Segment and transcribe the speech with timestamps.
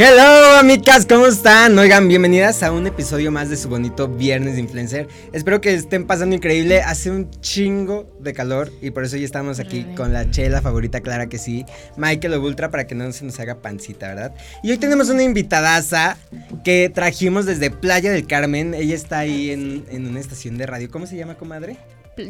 [0.00, 1.76] Hello, amigas, ¿cómo están?
[1.76, 5.08] Oigan, bienvenidas a un episodio más de su bonito Viernes de Influencer.
[5.32, 6.82] Espero que estén pasando increíble.
[6.82, 11.00] Hace un chingo de calor y por eso ya estamos aquí con la chela favorita,
[11.00, 11.66] Clara que sí,
[11.96, 14.36] Michael Ultra, para que no se nos haga pancita, ¿verdad?
[14.62, 16.16] Y hoy tenemos una invitadaza
[16.62, 18.74] que trajimos desde Playa del Carmen.
[18.74, 20.88] Ella está ahí en, en una estación de radio.
[20.92, 21.76] ¿Cómo se llama, comadre?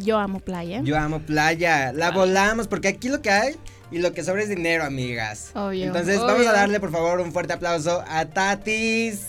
[0.01, 0.81] Yo amo playa.
[0.83, 1.93] Yo amo playa.
[1.93, 3.55] La volamos porque aquí lo que hay
[3.91, 5.51] y lo que sobra es dinero, amigas.
[5.55, 5.85] Obvio.
[5.87, 9.27] Entonces vamos a darle por favor un fuerte aplauso a Tatis.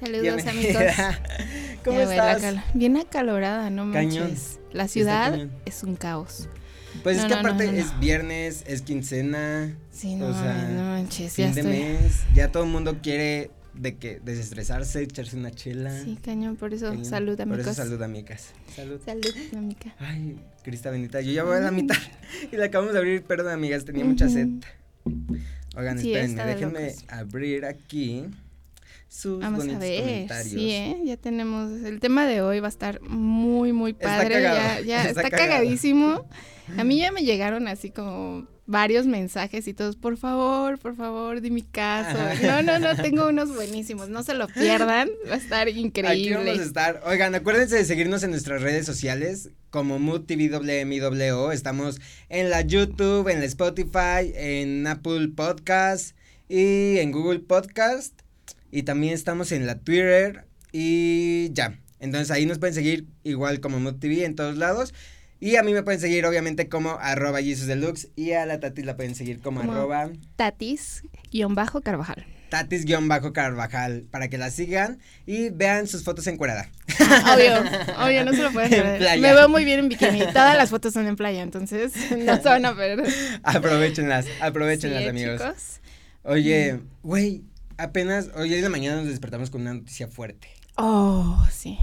[0.00, 0.82] Saludos amigos.
[1.84, 2.42] ¿Cómo estás?
[2.74, 4.60] Bien acalorada, no manches.
[4.72, 6.48] La ciudad es un caos.
[7.02, 9.76] Pues es que aparte es viernes, es quincena.
[9.92, 11.32] Sí, no, no manches.
[11.32, 15.92] Fin de mes, ya todo el mundo quiere de que desestresarse, echarse una chela.
[16.02, 17.64] Sí, cañón, por eso salud, amigos.
[17.64, 18.52] Por eso salud, amigas.
[18.74, 19.00] Salud.
[19.04, 19.94] Salud, amiga.
[19.98, 21.96] Ay, Crista bendita, yo ya voy a la mitad
[22.52, 24.48] y la acabamos de abrir, perdón, amigas, tenía mucha sed.
[25.76, 28.26] Oigan, espérenme, déjenme abrir aquí
[29.08, 30.52] sus Vamos a ver, comentarios.
[30.52, 31.00] Sí, ¿eh?
[31.04, 35.30] ya tenemos, el tema de hoy va a estar muy, muy padre, ya, ya está,
[35.30, 36.26] cagadísimo.
[36.76, 41.40] A mí ya me llegaron así como varios mensajes y todos, por favor, por favor,
[41.40, 42.18] di mi caso.
[42.42, 46.10] No, no, no, tengo unos buenísimos, no se lo pierdan, va a estar increíble.
[46.10, 47.00] Aquí vamos a estar.
[47.06, 50.30] Oigan, acuérdense de seguirnos en nuestras redes sociales como Mood
[51.50, 56.14] Estamos en la YouTube, en la Spotify, en Apple Podcast
[56.46, 58.20] y en Google Podcast.
[58.70, 61.80] Y también estamos en la Twitter y ya.
[62.00, 64.92] Entonces ahí nos pueden seguir igual como Mood en todos lados.
[65.40, 68.84] Y a mí me pueden seguir obviamente como arroba Jesus Deluxe y a la Tatis
[68.84, 72.26] la pueden seguir como, arroba Tatis-Carvajal.
[72.50, 76.68] Tatis-Carvajal para que la sigan y vean sus fotos en cuerada.
[77.00, 79.20] Ah, obvio, obvio, no se lo pueden ver.
[79.20, 80.20] Me veo muy bien en bikini.
[80.20, 83.02] Todas las fotos son en playa, entonces no se van a ver.
[83.44, 85.40] Aprovechenlas, aprovechenlas, amigos.
[86.24, 87.44] Oye, güey,
[87.76, 90.48] apenas hoy en la mañana nos despertamos con una noticia fuerte.
[90.76, 91.78] Oh, sí.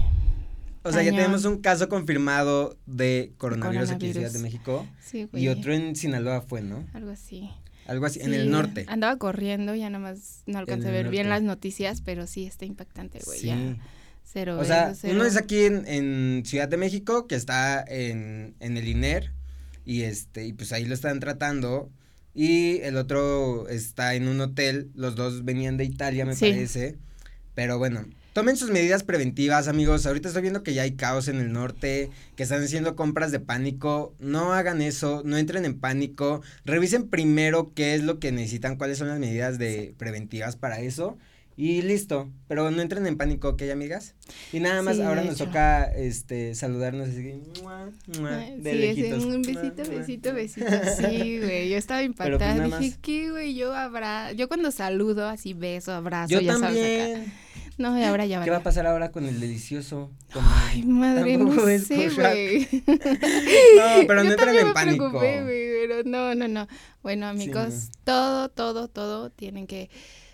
[0.86, 4.86] O sea, ya tenemos un caso confirmado de coronavirus, aquí en Ciudad de México.
[5.00, 5.44] Sí, güey.
[5.44, 6.86] Y otro en Sinaloa fue, ¿no?
[6.94, 7.50] Algo así.
[7.86, 8.84] Algo así, en el norte.
[8.88, 13.20] Andaba corriendo, ya nomás no alcancé a ver bien las noticias, pero sí está impactante,
[13.24, 13.38] güey.
[13.38, 13.46] Sí.
[13.46, 13.76] Ya.
[14.24, 14.58] Cero.
[14.60, 19.32] O sea, uno es aquí en, Ciudad de México, que está en, en el INER,
[19.84, 21.90] y este, y pues ahí lo están tratando.
[22.34, 26.98] Y el otro está en un hotel, los dos venían de Italia, me parece.
[27.54, 28.04] Pero bueno,
[28.36, 30.04] Tomen sus medidas preventivas, amigos.
[30.04, 33.40] Ahorita estoy viendo que ya hay caos en el norte, que están haciendo compras de
[33.40, 34.14] pánico.
[34.18, 36.42] No hagan eso, no entren en pánico.
[36.66, 41.16] Revisen primero qué es lo que necesitan, cuáles son las medidas de preventivas para eso.
[41.56, 44.14] Y listo, pero no entren en pánico, ¿ok, amigas?
[44.52, 50.66] Y nada más, ahora nos toca este saludarnos así, de sí, un besito, besito, besito.
[50.98, 53.54] Sí, güey, yo estaba pues, impactada, dije, ¿qué, güey?
[53.54, 56.74] Yo abrazo, yo cuando saludo así beso, abrazo, yo ya también.
[56.74, 57.45] sabes acá.
[57.78, 60.10] No, y ahora ya ¿Qué va a pasar ahora con el delicioso?
[60.32, 62.68] Ay, madre, no sé, güey.
[62.86, 65.12] no, pero no entren en pánico.
[65.20, 66.68] pero no, no, no.
[67.02, 69.90] Bueno, amigos, todo, todo, todo tienen que...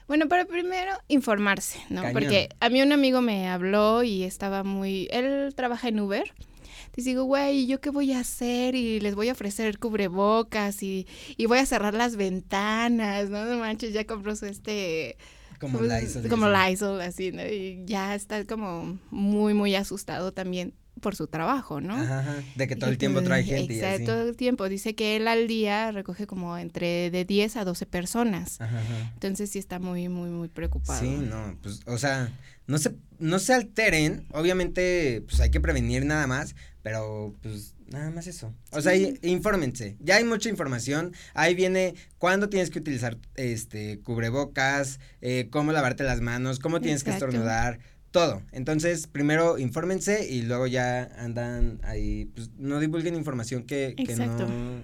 [0.06, 2.02] Bueno, pero primero informarse, ¿no?
[2.12, 5.08] Porque a mí un amigo me habló y estaba muy...
[5.10, 6.32] Él trabaja en Uber.
[6.92, 8.74] Te digo, güey, ¿yo qué voy a hacer?
[8.74, 13.46] Y les voy a ofrecer cubrebocas y, y voy a cerrar las ventanas, ¿no?
[13.46, 15.16] No manches, ya compró su este
[15.62, 16.28] como Lysol.
[16.28, 17.46] Como Lysol, así, ¿no?
[17.46, 21.94] Y ya está como muy, muy asustado también por su trabajo, ¿no?
[21.94, 23.74] Ajá, de que todo el tiempo trae gente.
[23.74, 24.68] Exacto, todo el tiempo.
[24.68, 28.60] Dice que él al día recoge como entre de 10 a 12 personas.
[28.60, 28.80] Ajá,
[29.14, 31.00] Entonces sí está muy, muy, muy preocupado.
[31.00, 32.32] Sí, no, pues, o sea,
[32.66, 34.26] no se, no se alteren.
[34.32, 38.54] Obviamente, pues hay que prevenir nada más, pero pues Nada más eso.
[38.70, 39.96] O sea, infórmense.
[40.00, 41.12] Ya hay mucha información.
[41.34, 47.04] Ahí viene cuándo tienes que utilizar este cubrebocas, eh, cómo lavarte las manos, cómo tienes
[47.04, 48.42] que estornudar, todo.
[48.50, 54.82] Entonces, primero infórmense y luego ya andan ahí, pues no divulguen información que, que no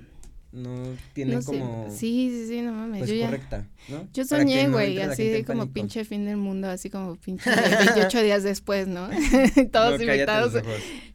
[0.58, 4.08] no tiene como sí sí sí no mames pues, correcta ¿no?
[4.12, 7.50] yo soñé güey así de como pinche fin del mundo así como pinche
[7.84, 9.08] 28 días después no
[9.72, 10.54] todos invitados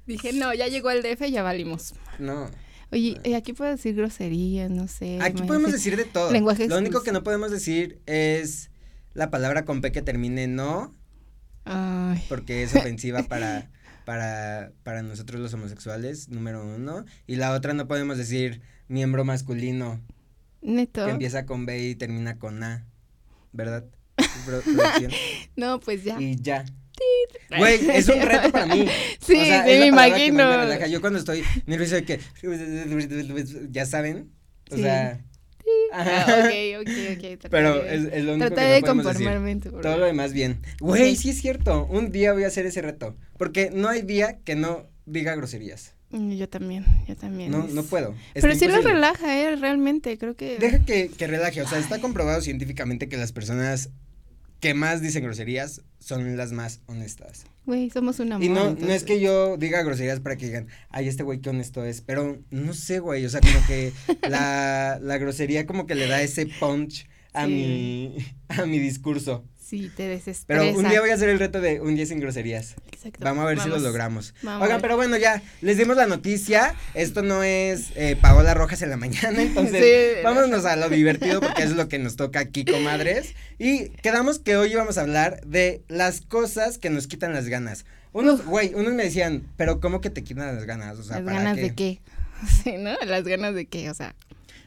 [0.08, 2.50] dije no ya llegó el DF ya valimos no
[2.94, 5.18] Oye, aquí puedo decir groserías, no sé.
[5.20, 6.32] Aquí podemos decir de todo.
[6.32, 8.70] Lo único que no podemos decir es
[9.16, 10.94] la palabra con P que termine no.
[11.66, 12.24] Ay.
[12.30, 13.72] Porque es ofensiva para,
[14.06, 17.06] para, para nosotros los homosexuales, número uno.
[17.26, 18.62] Y la otra no podemos decir
[18.94, 20.00] miembro masculino.
[20.62, 21.06] Neto.
[21.06, 22.86] Que empieza con B y termina con A,
[23.52, 23.86] ¿verdad?
[25.56, 26.22] no, pues ya.
[26.22, 26.64] Y ya.
[27.58, 28.88] Güey, es un reto para mí.
[29.20, 30.86] Sí, me imagino.
[30.88, 32.20] Yo cuando estoy nervioso de que,
[33.72, 34.32] ya saben,
[34.70, 35.20] o sea,
[35.94, 37.48] Ah, ok, ok, ok.
[37.50, 39.72] Pero es, es, lo único Trataré que de no conformarme decir.
[39.82, 40.60] Todo lo demás bien.
[40.80, 41.86] Güey, sí es cierto.
[41.86, 43.16] Un día voy a hacer ese reto.
[43.38, 45.96] Porque no hay día que no diga groserías.
[46.14, 47.52] Yo también, yo también.
[47.52, 48.14] No, es- no puedo.
[48.34, 50.58] Pero Está sí lo relaja, eh, realmente, creo que...
[50.60, 51.62] Deja que, que relaje.
[51.62, 53.90] O sea, está comprobado científicamente que las personas
[54.60, 57.46] que más dicen groserías son las más honestas.
[57.66, 58.46] Güey, somos un amor.
[58.46, 61.50] Y no, no es que yo diga groserías para que digan, ay, este güey qué
[61.50, 63.92] honesto es, pero no sé, güey, o sea, como que
[64.30, 67.52] la, la grosería como que le da ese punch a Sí.
[67.52, 68.16] mi,
[68.50, 69.44] a mi discurso.
[69.64, 70.62] Sí, te desespresa.
[70.62, 72.76] Pero un día voy a hacer el reto de un día sin groserías.
[72.92, 73.20] Exacto.
[73.24, 74.34] Vamos a ver si lo logramos.
[74.44, 76.76] Vamos a Oigan, pero bueno, ya, les dimos la noticia.
[76.94, 80.22] Esto no es eh, Paola Rojas en la mañana, entonces Sí.
[80.24, 83.36] vámonos a lo divertido porque es lo que nos toca aquí, comadres.
[83.58, 87.86] Y quedamos que hoy íbamos a hablar de las cosas que nos quitan las ganas.
[88.12, 91.00] Unos, güey, unos me decían, pero ¿cómo que te quitan las ganas?
[91.00, 91.62] O sea, ¿Las ¿para ganas qué?
[91.62, 92.02] de qué?
[92.64, 92.92] Sí, ¿no?
[93.06, 94.16] Las ganas de qué, o sea.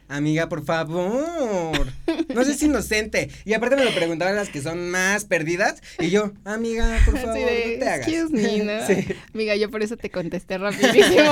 [0.09, 1.87] Amiga, por favor.
[2.33, 3.29] No seas inocente.
[3.43, 5.81] Y aparte me lo preguntaban las que son más perdidas.
[5.99, 8.07] Y yo, amiga, por favor, de, no te hagas.
[8.07, 8.87] excuse me, ¿no?
[8.87, 9.05] Sí.
[9.33, 11.31] Amiga, yo por eso te contesté rapidísimo.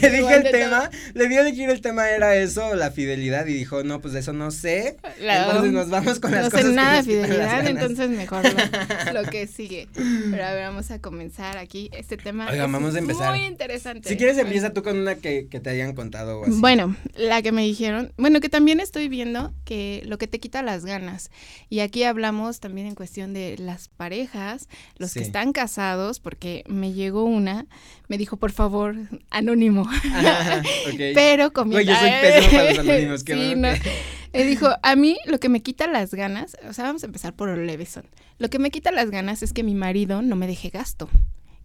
[0.00, 3.52] Le dije el tema, le di a elegir el tema era eso, la fidelidad, y
[3.54, 4.96] dijo, no, pues de eso no sé.
[5.20, 8.42] La- entonces nos vamos con las no cosas sé que nada de fidelidad, entonces mejor
[8.44, 9.88] lo, lo que sigue.
[9.94, 11.90] Pero a ver, vamos a comenzar aquí.
[11.92, 13.30] Este tema es vamos a empezar.
[13.30, 14.08] muy interesante.
[14.08, 16.52] Si quieres empieza tú con una que, que te hayan contado o así.
[16.60, 20.62] Bueno, la que me dijeron, bueno, que también estoy viendo que lo que te quita
[20.62, 21.30] las ganas.
[21.68, 24.68] Y aquí hablamos también en cuestión de las parejas,
[24.98, 25.20] los Sí.
[25.20, 27.66] que están casados, porque me llegó una,
[28.08, 28.94] me dijo, por favor,
[29.30, 29.87] anónimo.
[29.88, 30.62] Ajá.
[31.14, 33.82] Pero Güey, yo soy pésimo para los anónimos, qué Sí, bueno no.
[33.82, 33.92] que-
[34.38, 37.34] Me dijo, a mí lo que me quita las ganas, o sea, vamos a empezar
[37.34, 38.04] por lo levesón.
[38.38, 41.08] Lo que me quita las ganas es que mi marido no me deje gasto.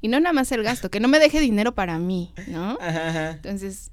[0.02, 2.78] Y no nada más el gasto, que no me deje dinero para mí, ¿no?
[2.82, 3.30] Ajá, ajá.
[3.32, 3.90] Entonces,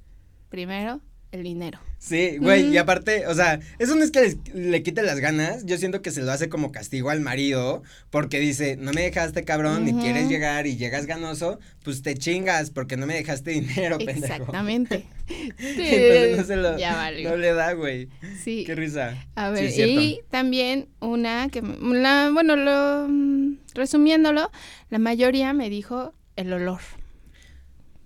[0.49, 0.99] primero,
[1.31, 1.79] el dinero.
[1.97, 5.65] Sí, güey, y aparte, o sea, eso no es que les- le quite las ganas,
[5.65, 9.43] yo siento que se lo hace como castigo al marido, porque dice, no me dejaste
[9.43, 10.01] cabrón, ni Ujú.
[10.01, 14.25] quieres llegar y llegas ganoso, pues te chingas, porque no me dejaste dinero, pendejo.
[14.25, 15.05] Exactamente.
[15.59, 17.29] Entonces no se lo, Ya valió.
[17.29, 18.09] no le da, güey.
[18.43, 18.63] Sí.
[18.65, 19.15] Qué risa.
[19.35, 20.01] A Sí, ver, cierto.
[20.01, 24.51] y también una que, la, bueno, lo, mm, resumiéndolo,
[24.89, 26.79] la mayoría me dijo el olor.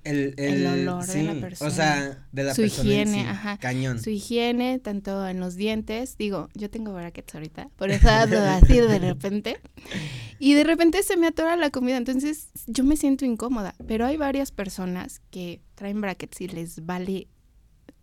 [0.05, 1.71] El, El olor de la sí, persona.
[1.71, 2.89] O sea, de la Su persona.
[2.89, 3.57] higiene, sí, ajá.
[3.57, 3.99] Cañón.
[4.01, 8.79] Su higiene, tanto en los dientes, digo, yo tengo brackets ahorita, por eso hablo así
[8.79, 9.59] de repente.
[10.39, 13.73] Y de repente se me atora la comida, entonces yo me siento incómoda.
[13.87, 17.27] Pero hay varias personas que traen brackets y les vale.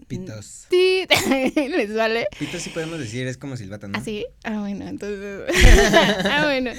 [0.08, 0.66] Pitos.
[0.68, 1.06] Sí,
[1.54, 2.26] les vale.
[2.38, 3.96] Pitos sí podemos decir, es como silbata, ¿no?
[3.96, 4.26] Así.
[4.42, 5.42] Ah, bueno, entonces.
[6.24, 6.72] ah, bueno.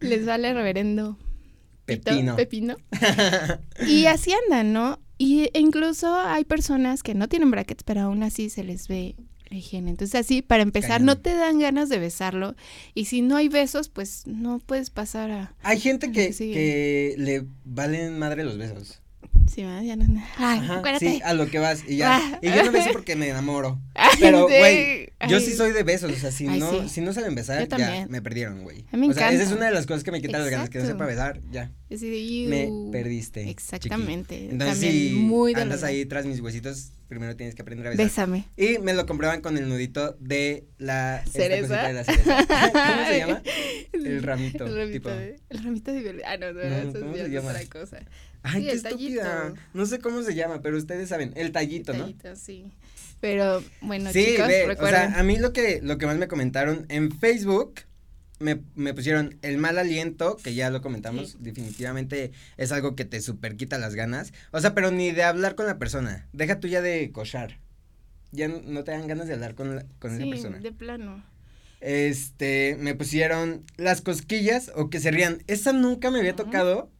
[0.00, 1.18] Les vale reverendo.
[1.86, 2.36] Pepino.
[2.36, 2.76] Pepino.
[3.86, 4.98] Y así andan, ¿no?
[5.18, 9.14] Y e incluso hay personas que no tienen brackets, pero aún así se les ve
[9.48, 9.90] la higiene.
[9.90, 11.06] Entonces así, para empezar, Cañón.
[11.06, 12.54] no te dan ganas de besarlo.
[12.94, 15.54] Y si no hay besos, pues no puedes pasar a...
[15.62, 19.00] Hay gente que, que le valen madre los besos.
[19.52, 20.04] Sí, ya no...
[20.36, 21.10] Ay, Ajá, acuérdate.
[21.14, 22.16] sí, a lo que vas y ya.
[22.18, 22.38] Ah.
[22.42, 23.80] Y yo no beso porque me enamoro.
[24.20, 24.54] Pero, sí.
[24.58, 26.88] güey, yo sí soy de besos, o sea, si Ay, no, sí.
[26.88, 28.84] si no saben besar, Yo ya me perdieron, güey.
[28.92, 29.56] A mí me o sea, esa es encanta.
[29.56, 31.70] una de las cosas que me quitan las ganas, que no sepa besar, ya.
[31.88, 33.40] Me perdiste.
[33.40, 33.50] chiqui.
[33.50, 34.48] Exactamente.
[34.50, 35.86] Entonces, También si muy andas doloroso.
[35.86, 38.04] ahí tras mis huesitos, primero tienes que aprender a besar.
[38.06, 38.44] Bésame.
[38.56, 41.86] Y me lo comprueban con el nudito de la ¿Cereza?
[41.86, 42.36] de la cereza.
[42.72, 43.42] ¿Cómo se llama?
[43.92, 45.08] El ramito, El ramito, tipo.
[45.10, 46.30] de, el ramito de violeta.
[46.32, 47.98] Ah, no, no, No, eso ¿cómo ya se es otra cosa.
[48.46, 49.54] Ay, Sí, qué el estúpida.
[49.74, 51.32] No sé cómo se llama, pero ustedes saben.
[51.36, 52.00] El tallito, ¿no?
[52.04, 52.72] Tallito, sí.
[53.20, 55.02] Pero bueno, sí, chicos, ve, recuerden.
[55.08, 57.80] o sea, a mí lo que, lo que más me comentaron en Facebook,
[58.38, 61.36] me, me pusieron el mal aliento, que ya lo comentamos, Sí.
[61.40, 64.32] definitivamente es algo que te super quita las ganas.
[64.52, 67.58] O sea, pero ni de hablar con la persona, deja tú ya de cochar.
[68.32, 70.58] Ya no, no te dan ganas de hablar con, la- con esa persona.
[70.58, 71.24] de plano.
[71.80, 75.42] Este, me pusieron las cosquillas o que se rían.
[75.46, 76.90] Esa nunca me había tocado.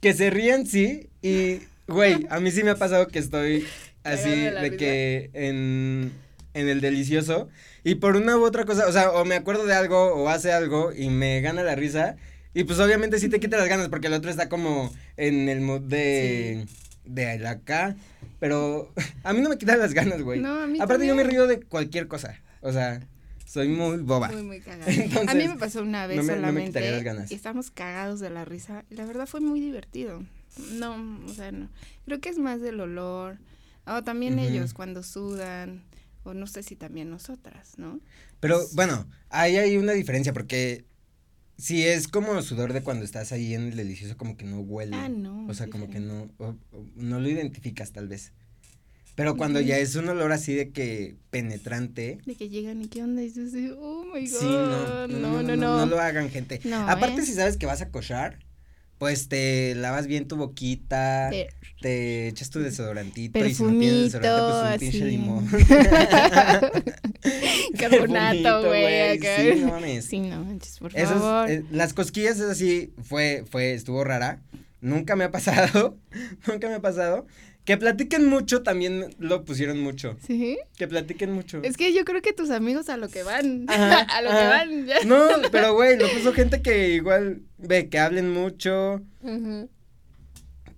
[0.00, 1.08] Que se rían, sí.
[1.22, 3.66] Y, güey, a mí sí me ha pasado que estoy
[4.04, 6.12] así de la que en,
[6.54, 7.48] en el delicioso.
[7.84, 10.52] Y por una u otra cosa, o sea, o me acuerdo de algo o hace
[10.52, 12.16] algo y me gana la risa.
[12.54, 15.60] Y pues obviamente sí te quita las ganas porque el otro está como en el
[15.60, 16.66] mood de,
[17.04, 17.96] de el acá.
[18.40, 18.92] Pero
[19.24, 20.40] a mí no me quitan las ganas, güey.
[20.40, 22.40] No, a mí Aparte yo me río de cualquier cosa.
[22.60, 23.00] O sea,
[23.48, 24.28] soy muy boba.
[24.28, 24.56] Muy, muy.
[24.64, 26.68] Entonces, a mí me pasó una vez no me- no me solamente.
[26.70, 27.30] quitaría las ganas.
[27.32, 28.84] Y estábamos cagados de la risa.
[28.90, 30.24] La verdad fue muy divertido.
[30.72, 31.68] No, o sea, no.
[32.04, 33.38] Creo que es más del olor.
[33.86, 35.84] O también ellos cuando sudan.
[36.24, 38.00] O no sé si también nosotras, ¿no?
[38.40, 40.84] Pero bueno, ahí hay una diferencia porque
[41.56, 44.94] si es como sudor de cuando estás ahí en el delicioso como que no huele.
[44.94, 45.46] Ah, no.
[45.46, 48.32] O sea, como que no o- o no lo identificas tal vez.
[49.18, 52.20] Pero cuando ya es un olor así de que penetrante.
[52.24, 54.38] De que llegan y qué onda, y dices, oh my god.
[54.38, 56.60] Sí, no, no, no, no, no, lo hagan, gente.
[56.86, 57.26] Aparte, ¿eh?
[57.26, 58.38] si sabes que vas a cochar,
[58.96, 61.30] pues te lavas bien tu boquita,
[61.80, 65.48] te echas tu desodorantito y si no tienes desodorante, pues un pinche limón.
[67.76, 69.18] Carbonato, güey.
[69.18, 70.04] Sí, no mames.
[70.04, 70.46] Sí, no
[70.78, 71.50] por favor.
[71.50, 74.42] Eh, las cosquillas, es así, fue, fue, estuvo rara.
[74.80, 75.98] Nunca me ha pasado,
[76.46, 77.26] nunca me ha pasado.
[77.68, 80.16] Que platiquen mucho también lo pusieron mucho.
[80.26, 80.58] ¿Sí?
[80.78, 81.62] Que platiquen mucho.
[81.62, 83.66] Es que yo creo que tus amigos a lo que van.
[83.68, 84.86] a lo que van.
[84.86, 85.04] Ya.
[85.04, 89.02] No, pero güey, lo puso gente que igual ve que hablen mucho.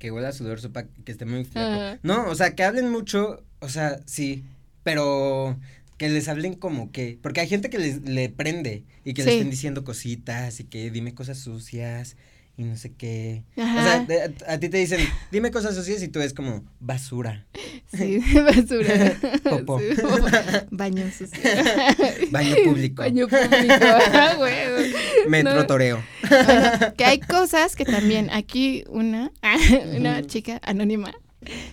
[0.00, 2.00] Que huela a sudor, sopa, que esté muy flaco.
[2.02, 4.42] No, o sea, que hablen mucho, o sea, sí,
[4.82, 5.56] pero
[5.96, 9.34] que les hablen como que, porque hay gente que les le prende y que le
[9.34, 12.16] estén diciendo cositas y que dime cosas sucias
[12.60, 13.42] y no sé qué.
[13.56, 14.06] O sea,
[14.48, 15.00] a, ti te dicen,
[15.32, 17.46] dime cosas sucias y tú es como basura.
[17.86, 19.16] Sí, basura.
[19.44, 19.80] Popo.
[20.70, 21.40] baño sucio.
[22.30, 23.02] Baño público.
[23.02, 23.86] Baño público.
[24.12, 24.36] Ah,
[25.26, 26.02] Metro toreo.
[26.98, 29.32] que hay cosas que también, aquí una,
[29.96, 31.14] una chica anónima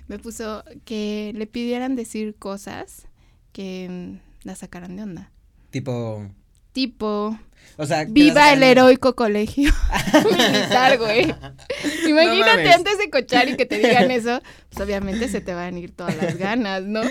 [0.08, 3.10] me puso que le pidieran decir cosas
[3.52, 5.32] que la sacaran de onda.
[5.70, 6.30] Tipo.
[6.78, 7.36] Tipo,
[7.76, 9.72] o sea, viva el heroico colegio
[10.32, 11.34] militar, güey.
[12.08, 15.80] Imagínate antes de cochar y que te digan eso, pues obviamente se te van a
[15.80, 17.02] ir todas las ganas, ¿no?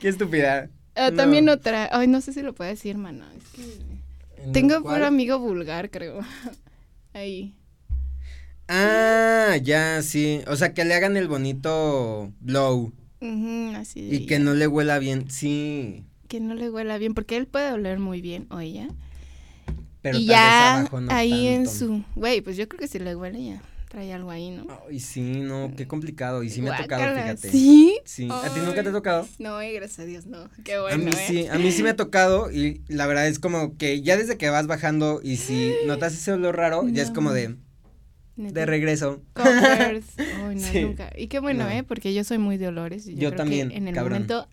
[0.00, 0.68] Qué estupidez.
[0.96, 3.24] Ah, también otra, ay, no sé si lo puedo decir, hermano.
[3.38, 6.20] Es que tengo un amigo vulgar, creo.
[7.14, 7.54] Ahí.
[8.68, 10.42] Ah, ya, sí.
[10.46, 12.92] O sea, que le hagan el bonito blow.
[13.76, 14.10] así.
[14.14, 16.04] Y que no le huela bien, sí.
[16.28, 18.88] Que no le huela bien, porque él puede oler muy bien, o ella
[20.14, 24.12] y ya ahí en su, güey, pues yo creo que si le huele ya trae
[24.12, 24.66] algo ahí, ¿no?
[24.88, 26.42] Ay, sí, no, qué complicado.
[26.42, 27.50] Y sí me ha tocado, fíjate.
[27.50, 27.98] ¿Sí?
[28.04, 28.28] Sí.
[28.30, 29.26] ¿A ti nunca te ha tocado?
[29.38, 30.50] No, gracias a Dios, no.
[30.64, 30.94] Qué bueno.
[30.94, 31.24] A mí ¿eh?
[31.26, 34.36] sí, a mí sí me ha tocado y la verdad es como que ya desde
[34.36, 37.56] que vas bajando y si notas ese olor raro, ya es como de
[38.36, 39.22] de regreso.
[39.34, 40.02] Ay,
[40.36, 41.10] no, nunca.
[41.16, 41.82] Y qué bueno, ¿eh?
[41.82, 43.06] Porque yo soy muy de olores.
[43.06, 43.70] yo, también.
[43.72, 44.46] en el momento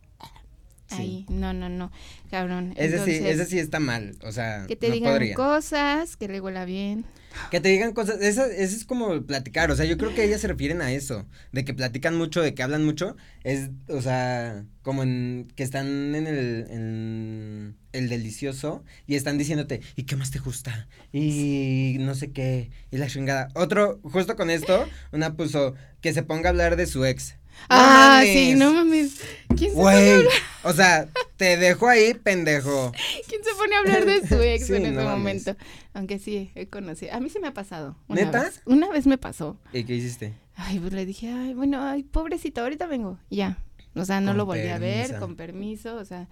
[0.93, 1.25] ahí.
[1.29, 1.91] No, no, no,
[2.29, 2.73] cabrón.
[2.75, 6.65] Ese, sí, ese sí está mal, o sea, Que te digan cosas, que le huela
[6.65, 7.05] bien.
[7.49, 10.41] Que te digan cosas, eso, eso, es como platicar, o sea, yo creo que ellas
[10.41, 14.65] se refieren a eso, de que platican mucho, de que hablan mucho, es, o sea,
[14.83, 20.29] como en, que están en el, en el delicioso y están diciéndote, ¿y qué más
[20.29, 20.87] te gusta?
[21.11, 23.47] Y no sé qué, y la chingada.
[23.55, 27.35] Otro, justo con esto, una puso, que se ponga a hablar de su ex
[27.69, 29.19] ah, sí, no mames.
[29.55, 30.33] ¿Quién se pone a hablar?
[30.63, 31.07] O sea,
[31.37, 32.91] te dejo ahí, pendejo.
[33.27, 35.55] ¿Quién se pone a hablar de su ex en ese momento?
[35.93, 37.13] Aunque sí, he conocido.
[37.13, 37.97] A mí se me ha pasado.
[38.07, 38.43] Una ¿Neta?
[38.43, 38.61] Vez.
[38.65, 39.57] Una vez me pasó.
[39.71, 40.33] ¿Y qué hiciste?
[40.55, 43.19] Ay, pues le dije, ay, bueno, ay, pobrecito, ahorita vengo.
[43.29, 43.57] ya.
[43.95, 46.27] O sea, no lo volví a ver, con permiso, o sea,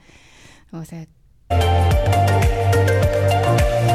[0.71, 1.07] o sea.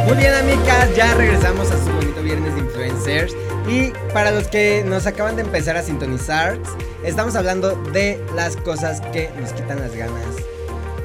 [0.06, 3.34] Muy bien, amigas, ya regresamos a su bonito viernes de influencers.
[3.68, 6.56] Y para los que nos acaban de empezar a sintonizar,
[7.02, 10.24] estamos hablando de las cosas que nos quitan las ganas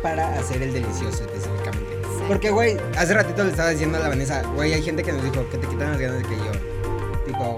[0.03, 1.97] para hacer el delicioso específicamente.
[2.27, 5.23] Porque, güey, hace ratito le estaba diciendo a la Vanessa, güey, hay gente que nos
[5.23, 7.57] dijo que te quitan las ganas de que yo, tipo,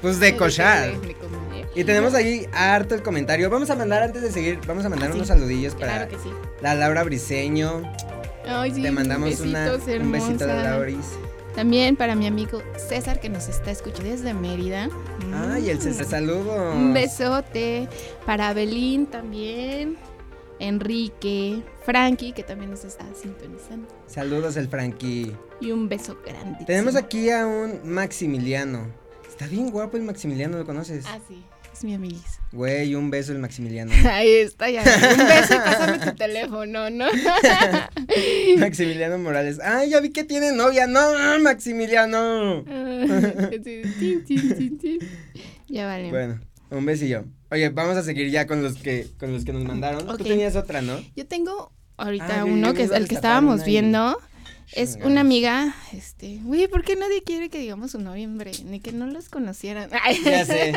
[0.00, 0.92] pues de cochar.
[1.74, 3.50] Y tenemos ahí harto el comentario.
[3.50, 6.08] Vamos a mandar, antes de seguir, vamos a mandar unos saludillos para
[6.62, 7.82] la Laura Briseño.
[8.46, 11.06] Ay, sí, Te mandamos una, un besito de Lauris.
[11.54, 14.88] También para mi amigo César que nos está escuchando desde Mérida.
[15.34, 16.10] Ay, el César, mm.
[16.10, 16.72] saludo.
[16.72, 17.88] Un besote.
[18.24, 19.96] Para Belín también.
[20.58, 23.88] Enrique, Frankie, que también nos está sintonizando.
[24.06, 25.34] Saludos el Frankie.
[25.60, 26.64] Y un beso grande.
[26.66, 28.86] Tenemos aquí a un Maximiliano.
[29.26, 31.06] Está bien guapo el Maximiliano, ¿lo conoces?
[31.08, 31.42] Ah, sí
[31.82, 32.40] mi amiguis.
[32.52, 33.92] Güey, un beso el Maximiliano.
[34.10, 34.82] Ahí está, ya.
[34.82, 37.06] Un beso y pásame tu teléfono, ¿no?
[38.58, 39.58] Maximiliano Morales.
[39.62, 40.86] Ay, ya vi que tiene novia.
[40.86, 41.00] No,
[41.40, 42.64] Maximiliano.
[45.68, 46.10] ya vale.
[46.10, 47.24] Bueno, un besillo.
[47.50, 50.06] Oye, vamos a seguir ya con los que, con los que nos mandaron.
[50.06, 51.00] Tú tenías otra, ¿no?
[51.16, 54.18] Yo tengo ahorita ah, uno que es el que estábamos viendo.
[54.72, 58.52] Es una amiga, este, güey, ¿por qué nadie quiere que digamos su noviembre?
[58.64, 59.90] Ni que no los conocieran.
[60.24, 60.72] Ya sé.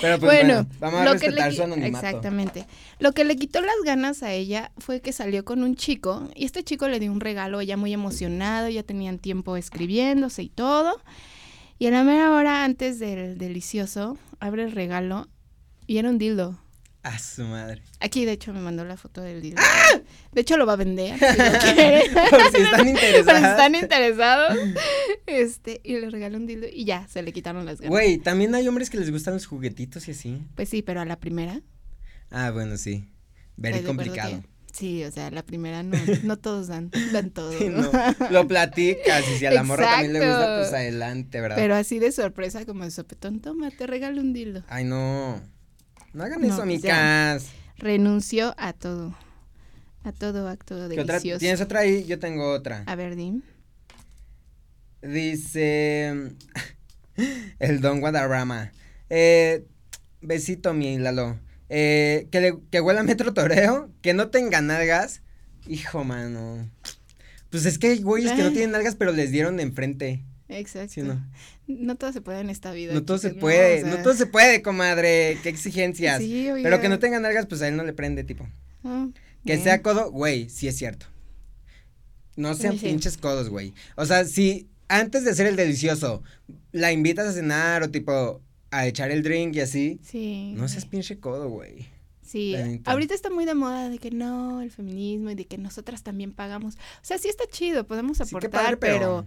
[0.00, 2.06] Pero pues bueno, vamos a respetar su anonimato.
[2.06, 2.66] Exactamente.
[2.98, 6.44] Lo que le quitó las ganas a ella fue que salió con un chico y
[6.44, 11.00] este chico le dio un regalo, ella muy emocionado, ya tenían tiempo escribiéndose y todo.
[11.78, 15.28] Y a la mera hora antes del delicioso, abre el regalo
[15.86, 16.58] y era un dildo.
[17.06, 17.82] A su madre.
[18.00, 19.62] Aquí, de hecho, me mandó la foto del dildo.
[19.64, 20.00] ¡Ah!
[20.32, 21.16] De hecho, lo va a vender.
[21.20, 23.40] Si Por si están interesados.
[23.40, 24.58] si están interesados.
[25.26, 27.90] Este, y le regaló un dildo y ya, se le quitaron las ganas.
[27.90, 30.42] Güey, también hay hombres que les gustan los juguetitos y así.
[30.56, 31.60] Pues sí, pero a la primera.
[32.32, 33.08] Ah, bueno, sí.
[33.56, 34.42] Very complicado.
[34.72, 37.52] Sí, o sea, la primera no, no todos dan, dan todo.
[37.70, 37.90] no,
[38.30, 41.56] lo platicas y si a la morra también le gusta, pues adelante, ¿verdad?
[41.56, 44.64] Pero así de sorpresa como de sopetón, toma, te regalo un dildo.
[44.68, 45.40] Ay, no.
[46.16, 47.48] No hagan eso, amigas.
[47.76, 49.14] renunció a todo.
[50.02, 51.38] A todo acto delicioso.
[51.40, 52.06] ¿Tienes otra ahí?
[52.06, 52.84] Yo tengo otra.
[52.86, 53.42] A ver, dim.
[55.02, 56.14] Dice
[57.58, 58.72] el Don Guadarrama.
[59.10, 59.66] Eh,
[60.22, 61.38] besito mi Lalo.
[61.68, 65.20] Eh, que, le, que huela Metro Toreo, que no tenga nalgas.
[65.68, 66.70] Hijo, mano.
[67.50, 70.24] Pues es que hay güeyes que no tienen nalgas, pero les dieron de enfrente.
[70.48, 71.02] Exacto.
[71.66, 71.96] no?
[71.96, 72.94] todo se puede en esta vida.
[72.94, 75.38] No todo se puede, no, todo se puede, comadre.
[75.42, 76.22] Qué exigencias.
[76.62, 78.46] pero que no tenga nalgas, pues a él no le prende, tipo.
[78.84, 79.08] Ah,
[79.44, 81.06] que sea codo, güey, sí es cierto.
[82.36, 83.72] No sean pinches codos, güey.
[83.96, 86.22] O sea, si antes de hacer el delicioso
[86.72, 90.00] la invitas a cenar o tipo a echar el drink y así.
[90.02, 90.52] Sí.
[90.56, 91.86] No seas pinche codo, güey.
[92.22, 96.02] Sí, ahorita está muy de moda de que no, el feminismo y de que nosotras
[96.02, 96.74] también pagamos.
[96.74, 99.24] O sea, sí está chido, podemos aportar, pero...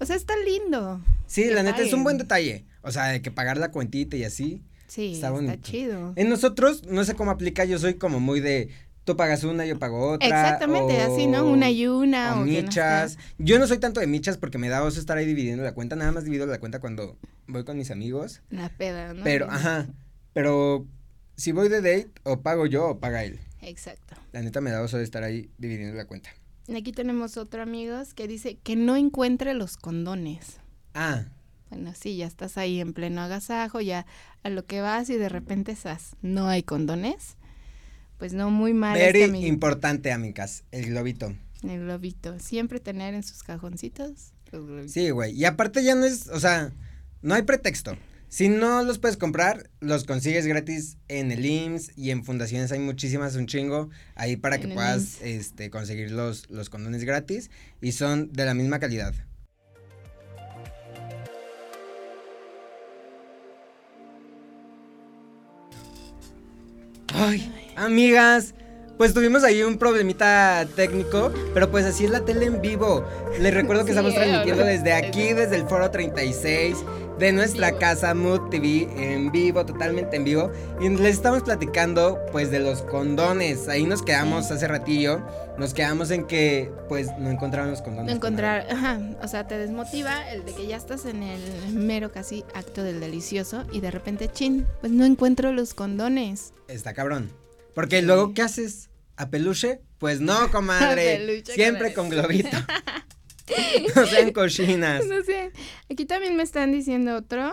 [0.00, 1.00] O sea, está lindo.
[1.26, 2.64] Sí, la neta es un buen detalle.
[2.82, 4.62] O sea, de que pagar la cuentita y así.
[4.86, 6.14] Sí, está, está chido.
[6.16, 8.70] En nosotros, no sé cómo aplica, yo soy como muy de,
[9.08, 10.26] tú pagas una, yo pago otra.
[10.26, 11.46] Exactamente, así, ¿no?
[11.46, 12.40] Una y una.
[12.40, 13.18] O, michas.
[13.38, 15.96] yo no soy tanto de michas porque me da oso estar ahí dividiendo la cuenta,
[15.96, 18.42] nada más divido la cuenta cuando voy con mis amigos.
[18.50, 19.24] La peda, ¿no?
[19.24, 19.86] Pero, ajá,
[20.34, 20.86] pero
[21.36, 23.38] si voy de date, o pago yo o paga él.
[23.62, 24.14] Exacto.
[24.32, 26.30] La neta me da oso de estar ahí dividiendo la cuenta.
[26.76, 30.58] Aquí tenemos otro amigos que dice que no encuentre los condones.
[30.94, 31.24] Ah.
[31.70, 34.06] Bueno, sí, ya estás ahí en pleno agasajo, ya
[34.42, 37.36] a lo que vas y de repente esas, no hay condones.
[38.18, 38.98] Pues no, muy mal.
[38.98, 41.34] Very este importante, amigas, el globito.
[41.62, 42.38] El globito.
[42.38, 44.32] Siempre tener en sus cajoncitos
[44.86, 45.34] Sí, güey.
[45.34, 46.72] Y aparte ya no es, o sea,
[47.22, 47.96] no hay pretexto.
[48.30, 52.78] Si no los puedes comprar, los consigues gratis en el IMSS y en fundaciones hay
[52.78, 58.30] muchísimas, un chingo, ahí para que puedas este, conseguir los, los condones gratis y son
[58.30, 59.14] de la misma calidad.
[67.14, 68.54] Ay, amigas,
[68.98, 73.08] pues tuvimos ahí un problemita técnico, pero pues así es la tele en vivo.
[73.40, 76.76] Les recuerdo que estamos transmitiendo desde aquí, desde el foro 36
[77.18, 80.52] de nuestra casa Mood TV en vivo, totalmente en vivo.
[80.80, 83.68] Y les estamos platicando pues de los condones.
[83.68, 85.20] Ahí nos quedamos hace ratillo.
[85.58, 88.06] Nos quedamos en que pues no encontraron los condones.
[88.06, 91.40] No encontrar, ajá, o sea, te desmotiva el de que ya estás en el
[91.72, 96.52] mero casi acto del delicioso y de repente, chin, pues no encuentro los condones.
[96.68, 97.30] Está cabrón.
[97.74, 98.90] Porque luego, ¿qué haces?
[99.16, 99.80] ¿A peluche?
[99.98, 101.42] Pues no, comadre.
[101.44, 102.56] Siempre con globito.
[103.96, 105.06] no sean cochinas.
[105.06, 105.52] No sé.
[105.90, 107.52] Aquí también me están diciendo otro.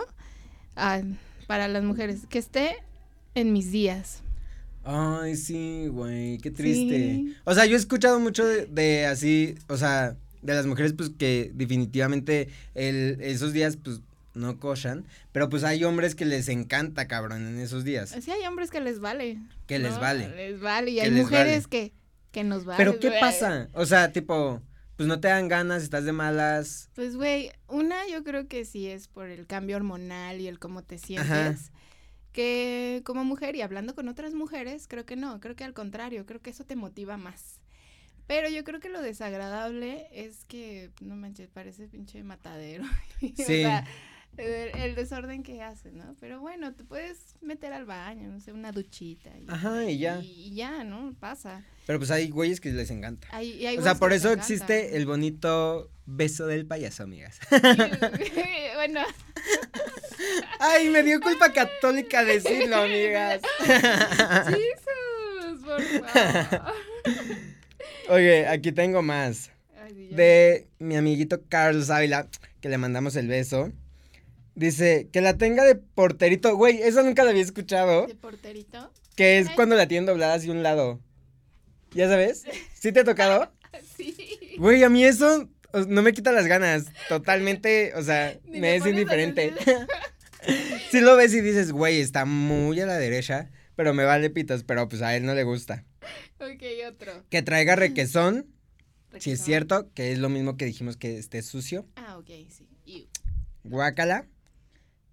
[0.76, 1.02] Ah,
[1.46, 2.20] para las mujeres.
[2.28, 2.76] Que esté
[3.34, 4.22] en mis días.
[4.84, 6.38] Ay, sí, güey.
[6.38, 7.34] Qué triste.
[7.44, 9.56] O sea, yo he escuchado mucho de, así.
[9.68, 14.00] O sea, de las mujeres, pues que definitivamente el, esos días, pues
[14.36, 18.14] no cochan, pero pues hay hombres que les encanta, cabrón, en esos días.
[18.20, 19.38] Sí, hay hombres que les vale.
[19.66, 20.28] Que les vale.
[20.36, 21.92] Les vale, y hay mujeres que,
[22.30, 22.76] que nos vale.
[22.76, 23.68] Pero ¿qué pasa?
[23.72, 24.62] O sea, tipo,
[24.96, 26.90] pues no te dan ganas, estás de malas.
[26.94, 30.82] Pues, güey, una yo creo que sí es por el cambio hormonal y el cómo
[30.82, 31.70] te sientes.
[32.32, 36.26] Que como mujer y hablando con otras mujeres, creo que no, creo que al contrario,
[36.26, 37.60] creo que eso te motiva más.
[38.26, 42.84] Pero yo creo que lo desagradable es que, no manches, parece pinche matadero.
[43.20, 43.34] Sí.
[43.38, 43.86] o sea,
[44.38, 46.14] el, desorden que hace, ¿no?
[46.20, 49.30] Pero bueno, te puedes meter al baño, no sé, una duchita.
[49.38, 50.20] Y, Ajá, y ya.
[50.22, 51.14] Y, ya, ¿no?
[51.18, 51.64] Pasa.
[51.86, 53.28] Pero pues hay güeyes que les encanta.
[53.32, 57.38] o sea, por eso existe el bonito beso del payaso, amigas.
[58.74, 59.00] bueno.
[60.58, 63.42] Ay, me dio culpa católica decirlo, amigas.
[63.60, 66.74] Jesús, por favor.
[68.08, 69.50] Oye, aquí tengo más.
[70.10, 72.28] de mi amiguito Carlos Ávila,
[72.60, 73.72] que le mandamos el beso.
[74.56, 76.56] Dice, que la tenga de porterito.
[76.56, 78.06] Güey, eso nunca lo había escuchado.
[78.06, 78.90] ¿De porterito?
[79.14, 80.98] Que es cuando la tienen doblada hacia un lado.
[81.92, 82.44] ¿Ya sabes?
[82.72, 83.52] ¿Sí te ha tocado?
[83.96, 84.16] sí.
[84.56, 85.50] Güey, a mí eso
[85.86, 86.86] no me quita las ganas.
[87.10, 89.52] Totalmente, o sea, me es indiferente.
[90.90, 94.64] Si lo ves y dices, güey, está muy a la derecha, pero me vale pitas,
[94.64, 95.84] pero pues a él no le gusta.
[96.40, 97.26] Ok, otro.
[97.28, 98.46] Que traiga requesón.
[99.18, 101.86] Si es cierto, que es lo mismo que dijimos que esté sucio.
[101.96, 103.08] Ah, ok, sí.
[103.64, 104.26] Guácala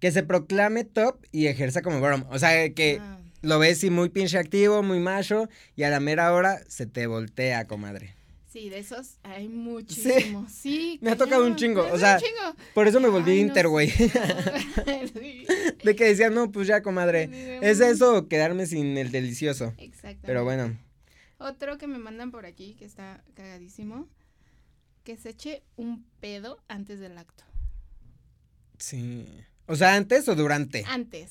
[0.04, 2.26] que se proclame top y ejerza como bottom.
[2.28, 3.18] O sea, que ah.
[3.40, 7.06] lo ves y muy pinche activo, muy macho, y a la mera hora se te
[7.06, 8.14] voltea, comadre.
[8.46, 10.52] Sí, de esos hay muchísimos.
[10.52, 11.88] Sí, me ha tocado un chingo.
[11.90, 12.20] O sea,
[12.74, 13.88] por eso me volví inter, güey.
[15.84, 17.58] De que decía, no, pues ya, comadre.
[17.62, 19.72] Es eso, quedarme sin el delicioso.
[19.78, 20.24] Exacto.
[20.26, 20.78] Pero bueno.
[21.38, 24.06] Otro que me mandan por aquí, que está cagadísimo,
[25.02, 27.44] que se eche un pedo antes del acto.
[28.76, 29.46] Sí.
[29.66, 30.84] O sea, ¿antes o durante?
[30.86, 31.30] Antes.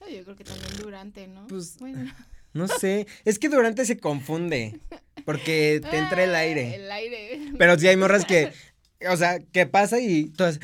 [0.00, 1.46] yo creo que también durante, ¿no?
[1.46, 2.12] Pues, bueno.
[2.54, 4.78] No sé, es que durante se confunde,
[5.24, 6.74] porque te entra el aire.
[6.74, 7.40] El aire.
[7.56, 8.52] Pero sí hay morras que,
[9.08, 10.60] o sea, que pasa y todas,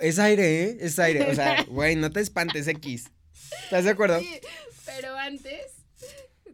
[0.00, 0.76] es aire, ¿eh?
[0.80, 1.30] Es aire.
[1.30, 3.10] O sea, güey, no te espantes, X.
[3.64, 4.18] ¿Estás de acuerdo?
[4.18, 4.40] Sí,
[4.84, 5.60] pero antes,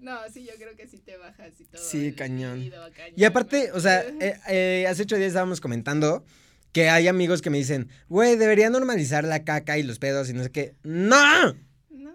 [0.00, 1.82] no, sí, yo creo que sí te bajas y todo.
[1.82, 2.70] Sí, cañón.
[3.16, 6.24] Y aparte, o sea, eh, eh, hace ocho días estábamos comentando
[6.72, 10.32] que hay amigos que me dicen, güey, debería normalizar la caca y los pedos y
[10.32, 10.74] no sé qué.
[10.82, 11.16] ¡No!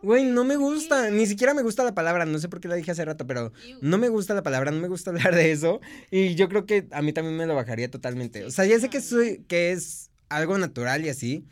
[0.03, 2.75] Güey, no me gusta, ni siquiera me gusta la palabra, no sé por qué la
[2.75, 5.79] dije hace rato, pero no me gusta la palabra, no me gusta hablar de eso
[6.11, 8.43] y yo creo que a mí también me lo bajaría totalmente.
[8.43, 11.45] O sea, ya sé que soy que es algo natural y así,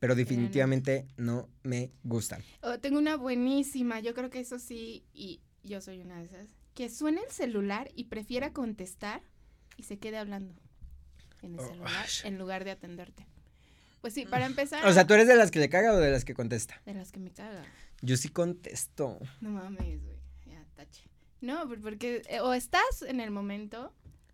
[0.00, 2.40] pero definitivamente no me gusta.
[2.62, 6.48] Oh, tengo una buenísima, yo creo que eso sí y yo soy una de esas,
[6.74, 9.22] que suene el celular y prefiera contestar
[9.76, 10.54] y se quede hablando
[11.42, 13.26] en el oh, celular en lugar de atenderte.
[14.00, 14.84] Pues sí, para empezar.
[14.84, 16.80] O sea, ¿tú eres de las que le caga o de las que contesta?
[16.84, 17.62] De las que me caga.
[18.00, 19.18] Yo sí contesto.
[19.40, 20.16] No mames, güey.
[20.46, 21.04] Ya, tache.
[21.40, 23.92] No, porque eh, o estás en el momento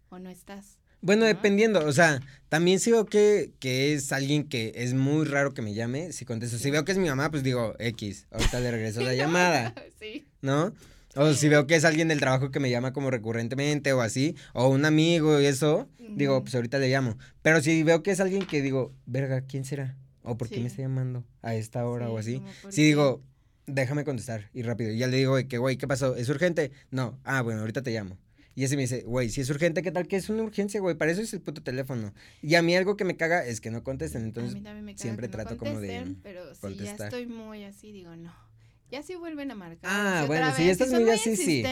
[0.08, 0.78] o no estás.
[1.00, 5.54] Bueno, dependiendo, o sea, también si veo que, que es alguien que es muy raro
[5.54, 6.58] que me llame, si contesto.
[6.58, 9.74] Si veo que es mi mamá, pues digo, X, ahorita le regreso la llamada.
[10.00, 10.26] sí.
[10.40, 10.72] ¿No?
[11.20, 14.36] O si veo que es alguien del trabajo que me llama como recurrentemente o así,
[14.52, 17.18] o un amigo y eso, digo, pues ahorita le llamo.
[17.42, 19.96] Pero si veo que es alguien que digo, verga, ¿quién será?
[20.22, 22.40] ¿O por qué me está llamando a esta hora o así?
[22.68, 23.20] Si digo,
[23.66, 24.92] déjame contestar y rápido.
[24.92, 26.14] Y ya le digo que, güey, ¿qué pasó?
[26.14, 26.70] ¿Es urgente?
[26.92, 27.18] No.
[27.24, 28.16] Ah, bueno, ahorita te llamo.
[28.54, 30.94] Y ese me dice, güey, si es urgente, ¿qué tal que es una urgencia, güey?
[30.96, 32.14] Para eso es el puto teléfono.
[32.42, 34.22] Y a mí algo que me caga es que no contesten.
[34.22, 34.60] Entonces,
[34.94, 36.14] siempre trato como de.
[36.22, 38.47] Pero si ya estoy muy así, digo, no.
[38.90, 39.90] Ya sí vuelven a marcar.
[39.92, 41.62] Ah, bueno, si ya estás muy, así, sí.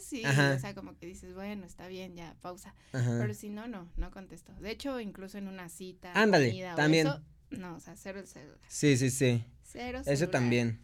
[0.00, 0.22] sí.
[0.24, 2.74] O sea, como que dices, bueno, está bien, ya, pausa.
[2.92, 4.52] Pero si no, no, no contesto.
[4.60, 6.12] De hecho, incluso en una cita.
[6.14, 7.08] Ándale, también.
[7.50, 8.58] no, o sea, cero el celular.
[8.68, 9.44] Sí, sí, sí.
[9.64, 10.14] Cero celular.
[10.14, 10.78] Eso también.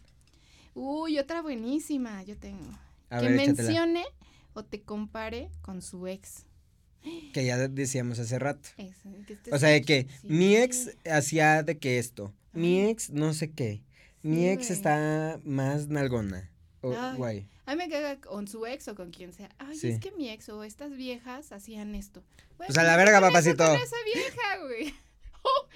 [0.73, 2.77] Uy, otra buenísima, yo tengo.
[3.09, 4.05] que mencione
[4.53, 6.45] o te compare con su ex.
[7.33, 8.69] Que ya decíamos hace rato.
[9.51, 13.81] o sea, de que mi ex hacía de que esto, mi ex no sé qué,
[14.27, 16.51] mi ex está más nalgona.
[16.81, 17.49] O, guay.
[17.65, 19.49] A mí me caga con su ex o con quien sea.
[19.57, 22.23] Ay, es que mi ex o estas viejas hacían esto.
[22.57, 23.65] o sea, la verga, papacito.
[23.65, 24.93] Con esa vieja, güey.
[25.43, 25.67] ¡Oh!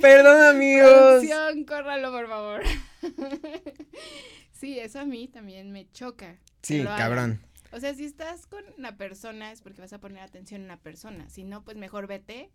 [0.00, 1.24] Perdón, amigos.
[1.66, 2.62] córralo, por favor.
[4.52, 6.38] sí, eso a mí también me choca.
[6.62, 7.40] Sí, cabrón.
[7.72, 10.76] O sea, si estás con una persona es porque vas a poner atención en la
[10.76, 11.28] persona.
[11.28, 12.50] Si no, pues mejor vete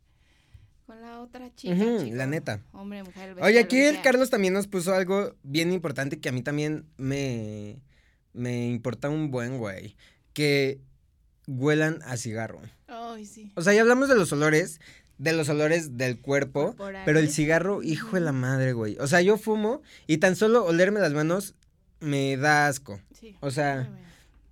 [0.88, 1.76] con la otra chica.
[1.76, 2.62] la neta.
[2.72, 3.36] Hombre, mujer.
[3.42, 7.82] Oye, aquí el Carlos también nos puso algo bien importante que a mí también me,
[8.32, 9.98] me importa un buen güey.
[10.32, 10.80] Que
[11.46, 12.62] huelan a cigarro.
[12.88, 13.52] Ay, sí.
[13.56, 14.80] O sea, ya hablamos de los olores,
[15.18, 16.74] de los olores del cuerpo,
[17.06, 18.96] pero el cigarro, hijo de la madre, güey.
[19.00, 21.56] O sea, yo fumo y tan solo olerme las manos
[22.00, 23.02] me da asco.
[23.20, 23.36] Sí.
[23.42, 23.90] O sea,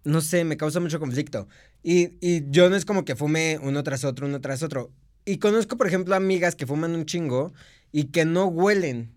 [0.04, 1.48] no sé, me causa mucho conflicto.
[1.82, 4.92] Y, y yo no es como que fume uno tras otro, uno tras otro.
[5.26, 7.52] Y conozco, por ejemplo, amigas que fuman un chingo
[7.92, 9.12] y que no huelen.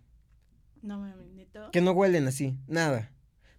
[0.82, 1.12] No me
[1.72, 3.12] Que no huelen así, nada.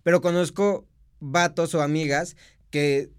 [0.04, 0.88] Pero conozco
[1.20, 2.36] vatos o amigas
[2.72, 3.12] que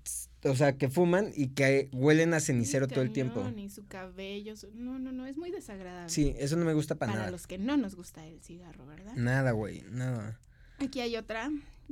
[0.44, 3.48] o sea, que fuman y que huelen a cenicero todo el tiempo.
[3.50, 6.08] Ni su cabello, no, no, no, es muy desagradable.
[6.08, 7.24] Sí, eso no me gusta para, nada.
[7.24, 9.12] Para los que no nos gusta el cigarro, ¿verdad?
[9.16, 10.40] Nada, güey, nada.
[10.78, 11.50] Aquí hay otra,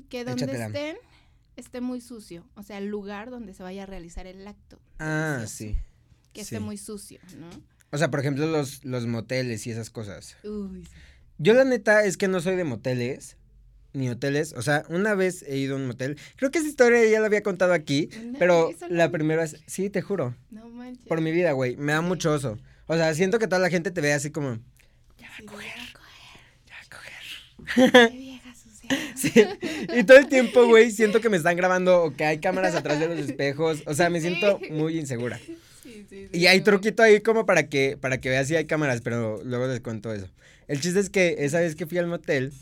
[0.09, 0.97] que donde estén,
[1.57, 4.81] esté muy sucio, o sea, el lugar donde se vaya a realizar el acto.
[4.99, 5.79] Ah, sí.
[6.39, 7.49] Que esté muy sucio, ¿no?
[7.91, 10.37] O sea, por ejemplo, los, los moteles y esas cosas.
[10.45, 10.87] Uy,
[11.39, 13.37] Yo la neta es que no soy de moteles,
[13.93, 14.53] ni hoteles.
[14.53, 16.19] O sea, una vez he ido a un motel.
[16.37, 18.11] Creo que esa historia ya la había contado aquí.
[18.39, 19.57] pero la primera vez.
[19.67, 20.35] Sí, te juro.
[20.51, 21.07] No manches.
[21.07, 21.77] Por mi vida, güey.
[21.77, 22.59] Me da mucho oso.
[22.87, 24.59] O sea, siento que toda la gente te ve así como.
[25.19, 25.79] Ya va a coger.
[26.67, 28.13] Ya va a coger.
[28.13, 28.55] vieja
[29.17, 29.45] sí.
[29.95, 33.01] Y todo el tiempo, güey, siento que me están grabando o que hay cámaras atrás
[33.01, 33.83] de los espejos.
[33.87, 35.41] O sea, me siento muy insegura.
[36.09, 39.01] Sí, sí, y hay truquito ahí como para que, para que veas si hay cámaras,
[39.01, 40.29] pero luego les cuento eso.
[40.67, 42.53] El chiste es que esa vez que fui al motel,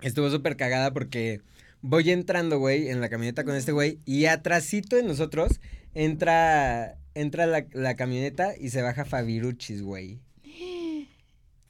[0.00, 1.40] estuvo súper cagada porque
[1.82, 5.60] voy entrando, güey, en la camioneta con este güey y atrásito de nosotros
[5.94, 10.20] entra, entra la, camioneta y se baja Fabiruchis, güey.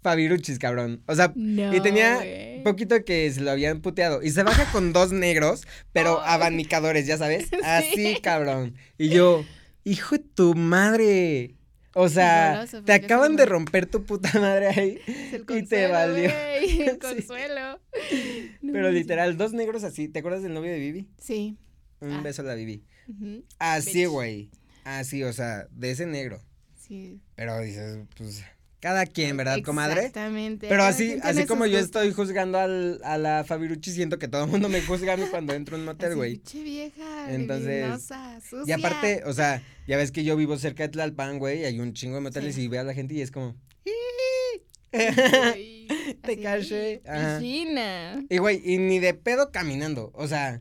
[0.03, 1.03] Fabiruchis, cabrón.
[1.07, 2.20] O sea, y tenía
[2.61, 4.22] poquito que se lo habían puteado.
[4.22, 7.48] Y se baja con dos negros, pero abanicadores, ya sabes.
[7.64, 8.74] Así, cabrón.
[8.98, 9.44] Y yo,
[9.84, 11.56] hijo de tu madre.
[11.94, 14.98] O sea, te acaban de romper tu puta madre ahí
[15.48, 16.30] y te valió.
[16.30, 17.80] el consuelo.
[18.62, 20.08] Pero literal, dos negros así.
[20.08, 21.08] ¿Te acuerdas del novio de Vivi?
[21.18, 21.58] Sí.
[22.00, 22.20] Un ah.
[22.22, 22.84] beso a la Vivi.
[23.58, 24.50] Así, güey.
[24.84, 26.40] Así, o sea, de ese negro.
[26.76, 27.20] Sí.
[27.34, 28.44] Pero dices, pues
[28.80, 30.00] cada quien, ¿verdad, comadre?
[30.06, 30.66] Exactamente.
[30.68, 34.50] Pero así, así como yo estoy juzgando al, a la Fabirucci, siento que todo el
[34.50, 36.40] mundo me juzga a mí cuando entro en un motel, güey.
[36.52, 38.08] Vieja, Entonces,
[38.42, 38.64] sucia.
[38.66, 41.78] Y aparte, o sea, ya ves que yo vivo cerca de Tlalpan, güey, y hay
[41.78, 43.54] un chingo de moteles y veo a la gente y es como...
[46.22, 47.02] Te caché.
[48.28, 50.60] Y güey, y ni de pedo caminando, o sea,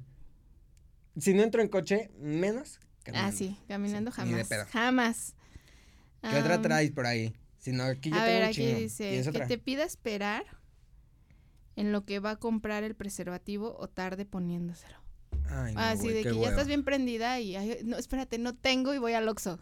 [1.17, 3.29] si no entro en coche, menos caminando.
[3.29, 4.31] Ah, sí, caminando jamás.
[4.31, 4.65] Ni de pedo.
[4.71, 5.35] Jamás.
[6.21, 7.33] ¿Qué otra traes por ahí?
[7.83, 10.45] Aquí a ver, aquí dice que te pida esperar
[11.75, 14.97] en lo que va a comprar el preservativo o tarde poniéndoselo.
[15.47, 18.97] Ay, no, Así de que ya estás bien prendida y no, espérate, no tengo y
[18.97, 19.59] voy al Oxxo.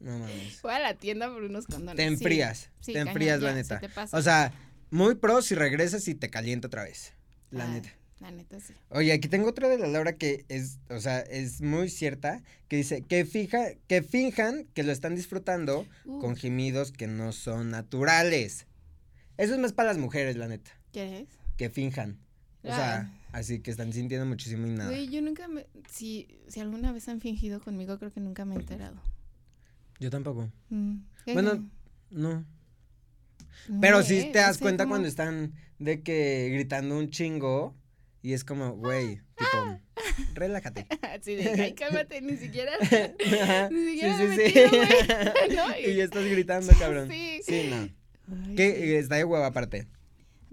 [0.00, 0.60] No mames.
[0.62, 1.96] Voy a la tienda por unos condones.
[1.96, 3.80] Te enfrías, te enfrías la neta.
[4.12, 4.52] O sea,
[4.90, 7.14] muy pro si regresas y te calienta otra vez.
[7.50, 7.97] La ah, neta.
[8.20, 8.74] La neta sí.
[8.90, 12.76] Oye, aquí tengo otra de la Laura que es, o sea, es muy cierta, que
[12.76, 16.18] dice que fija, que finjan que lo están disfrutando uh.
[16.18, 18.66] con gemidos que no son naturales.
[19.36, 20.72] Eso es más para las mujeres, la neta.
[20.92, 21.28] ¿Qué es?
[21.56, 22.18] Que finjan.
[22.64, 24.90] O sea, así que están sintiendo muchísimo y nada.
[24.90, 28.56] Güey, yo nunca me, si, si alguna vez han fingido conmigo, creo que nunca me
[28.56, 29.00] he enterado.
[30.00, 30.50] Yo tampoco.
[30.70, 30.98] Mm,
[31.32, 31.70] bueno,
[32.10, 32.44] no.
[33.80, 37.74] Pero sí te das cuenta cuando están de que gritando un chingo
[38.22, 39.80] y es como, güey, tipo,
[40.34, 40.86] relájate.
[41.22, 42.70] Sí, de, ay, cálmate, ni siquiera.
[43.70, 44.60] ni siquiera sí, sí, sí.
[45.56, 45.78] ¿no?
[45.80, 47.10] Y, ya estás gritando, cabrón.
[47.10, 47.40] Sí.
[47.42, 48.54] Sí, no.
[48.54, 48.98] ¿Qué?
[48.98, 49.88] Está de hueva aparte.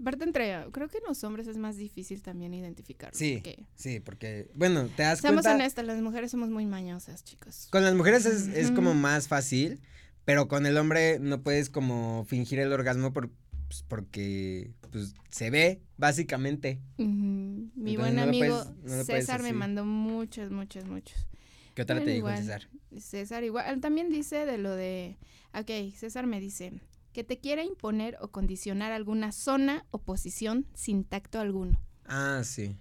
[0.00, 3.14] Aparte entre, creo que en los hombres es más difícil también identificar.
[3.14, 3.42] Sí,
[3.76, 5.42] sí, porque, bueno, te das Seamos cuenta.
[5.42, 7.68] Seamos honestas, las mujeres somos muy mañosas, chicos.
[7.70, 9.80] Con las mujeres es, es como más fácil,
[10.24, 13.30] pero con el hombre no puedes como fingir el orgasmo por,
[13.68, 16.80] pues, porque pues se ve, básicamente.
[16.96, 18.62] Mi buen amigo
[19.04, 21.26] César me mandó muchos, muchos, muchos.
[21.74, 22.68] ¿Qué otra te dijo César?
[22.98, 25.18] César igual, también dice de lo de,
[25.52, 26.80] ok, César me dice,
[27.12, 31.78] que te quiera imponer o condicionar alguna zona o posición sin tacto alguno.
[32.06, 32.76] Ah, sí.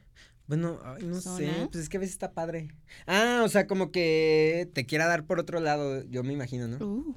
[0.47, 2.69] Bueno, no sé, pues es que a veces está padre.
[3.07, 6.85] Ah, o sea, como que te quiera dar por otro lado, yo me imagino, ¿no?
[6.85, 7.15] Uh.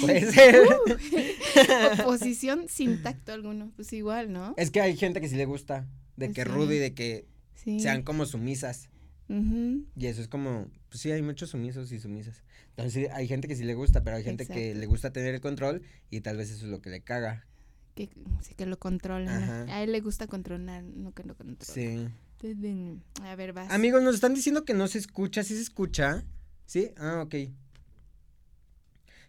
[0.00, 0.60] Puede ser.
[0.60, 4.54] Uh, oposición sin tacto alguno, pues igual, ¿no?
[4.56, 7.26] Es que hay gente que sí le gusta, de que rudo y de que
[7.64, 8.88] sean como sumisas.
[9.28, 12.42] Y eso es como, pues sí, hay muchos sumisos y sumisas.
[12.70, 15.40] Entonces hay gente que sí le gusta, pero hay gente que le gusta tener el
[15.40, 17.46] control y tal vez eso es lo que le caga.
[17.94, 18.10] Que,
[18.42, 19.64] sí, que lo controla.
[19.68, 21.64] A él le gusta controlar, no que lo controle.
[21.72, 22.08] Sí.
[23.22, 23.70] A ver, vas.
[23.70, 26.22] Amigos, nos están diciendo que no se escucha, ¿sí se escucha?
[26.66, 26.90] ¿Sí?
[26.98, 27.34] Ah, ok.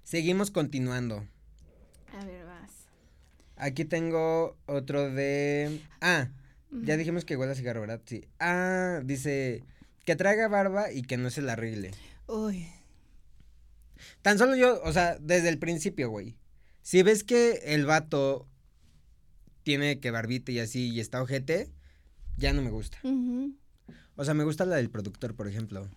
[0.08, 1.28] Seguimos continuando.
[2.18, 2.72] A ver, vas.
[3.58, 5.82] Aquí tengo otro de.
[6.00, 6.30] Ah,
[6.72, 8.00] ya dijimos que huele a cigarro, ¿verdad?
[8.06, 8.24] Sí.
[8.40, 9.66] Ah, dice
[10.06, 11.92] que traiga barba y que no se la arregle.
[12.26, 12.70] Uy.
[14.22, 16.38] Tan solo yo, o sea, desde el principio, güey.
[16.84, 18.48] Si ves que el vato
[19.64, 21.70] tiene que barbita y así y está ojete,
[22.38, 22.98] ya no me gusta.
[24.16, 25.90] O sea, me gusta la del productor, por ejemplo.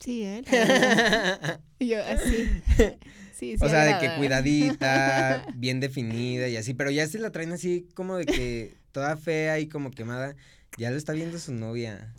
[0.00, 0.42] Sí, ¿eh?
[1.80, 2.48] yo así.
[3.38, 7.30] Sí, sí o sea, de que cuidadita, bien definida y así, pero ya se la
[7.30, 10.34] traen así como de que toda fea y como quemada,
[10.76, 12.12] ya lo está viendo su novia.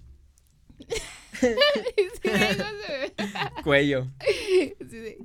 [3.65, 4.07] Cuello.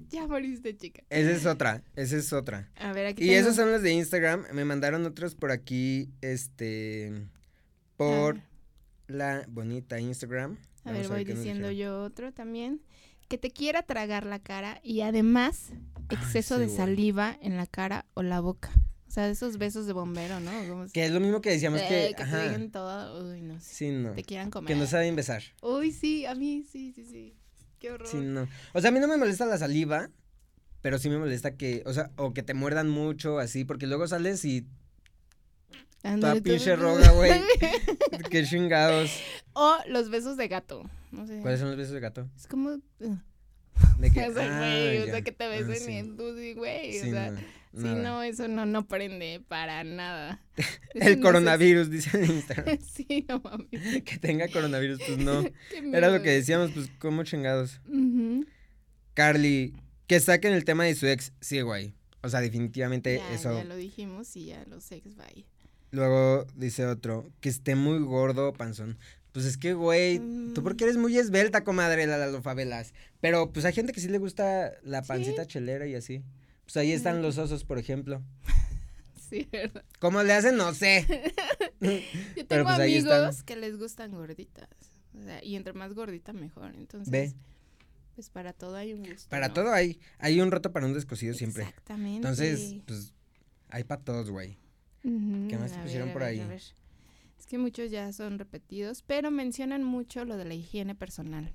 [0.09, 1.05] ya moriste, chica.
[1.11, 2.69] Esa es otra, esa es otra.
[2.75, 7.13] A ver, aquí Y esos son los de Instagram, me mandaron otros por aquí, este,
[7.97, 8.41] por
[9.07, 10.59] la bonita Instagram.
[10.85, 12.81] A ver, voy diciendo yo otro también.
[13.29, 15.73] Que te quiera tragar la cara y además
[16.11, 18.71] exceso de saliva en la cara o la boca.
[19.09, 20.87] O sea, esos besos de bombero, ¿no?
[20.93, 22.09] Que es lo mismo que decíamos que...
[22.09, 23.75] Eh, que te todo, uy, no sé.
[23.75, 24.13] Sí, no.
[24.13, 24.67] Te quieran comer.
[24.67, 25.43] Que no saben besar.
[25.63, 27.35] Uy, sí, a mí, sí, sí, sí.
[27.79, 28.09] Qué horror.
[28.09, 28.49] Sí, no.
[28.73, 30.11] O sea, a mí no me molesta la saliva,
[30.81, 34.07] pero sí me molesta que, o sea, o que te muerdan mucho, así, porque luego
[34.09, 34.67] sales y
[36.21, 37.33] Toda pinche roga, güey.
[38.31, 39.11] Qué chingados.
[39.55, 40.83] O los besos de gato.
[41.11, 41.41] No sé.
[41.41, 42.29] ¿Cuáles son los besos de gato?
[42.37, 42.79] Es como.
[43.01, 43.17] Uh.
[43.99, 45.93] De que, o sea, güey, o sea, que te besen ah, sí.
[45.93, 46.25] y en tu
[46.57, 47.01] güey.
[47.01, 47.35] o sea,
[47.73, 50.43] sí, no, eso no, no prende para nada.
[50.95, 52.79] El coronavirus, dice en Instagram.
[52.81, 54.03] sí, no mames.
[54.05, 55.43] Que tenga coronavirus, pues no.
[55.93, 57.81] Era lo que decíamos, pues, ¿cómo chingados?
[59.15, 59.75] Carly,
[60.07, 61.33] que saquen el tema de su ex.
[61.41, 61.95] Sí, güey.
[62.23, 63.57] O sea, definitivamente ya, eso.
[63.57, 65.47] Ya lo dijimos y ya los ex, bye
[65.95, 68.99] Luego dice otro, que esté muy gordo, panzón.
[69.31, 70.21] Pues es que, güey,
[70.55, 72.95] tú porque eres muy esbelta, comadre, la, la, favelas.
[73.21, 76.25] Pero pues hay gente que sí le gusta la pancita chelera y así.
[76.65, 78.23] Pues ahí están los osos, por ejemplo.
[79.31, 79.83] Sí, ¿verdad?
[80.01, 80.57] ¿Cómo le hacen?
[80.59, 81.07] No sé.
[82.37, 84.69] Yo tengo pues, amigos que les gustan gorditas.
[85.19, 86.75] O sea, y entre más gordita, mejor.
[86.77, 87.35] Entonces, Ve.
[88.15, 89.31] pues para todo hay un gusto.
[89.31, 89.99] Para todo hay.
[90.19, 91.65] Hay un roto para un descosido siempre.
[91.65, 92.17] Exactamente.
[92.17, 93.15] Entonces, pues,
[93.71, 94.59] hay para todos, güey.
[95.05, 96.41] ¿Qué más te pusieron por ahí?
[97.39, 101.53] Es que muchos ya son repetidos, pero mencionan mucho lo de la higiene personal.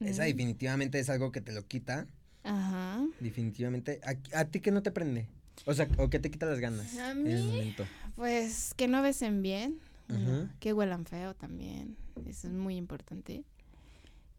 [0.00, 2.06] Esa definitivamente es algo que te lo quita.
[2.42, 3.04] Ajá.
[3.20, 4.00] Definitivamente.
[4.32, 5.26] ¿A, ti qué no te prende?
[5.66, 7.76] O sea, ¿o qué te quita las ganas a mí,
[8.16, 9.78] Pues que no besen bien,
[10.58, 11.98] que huelan feo también.
[12.26, 13.44] Eso es muy importante.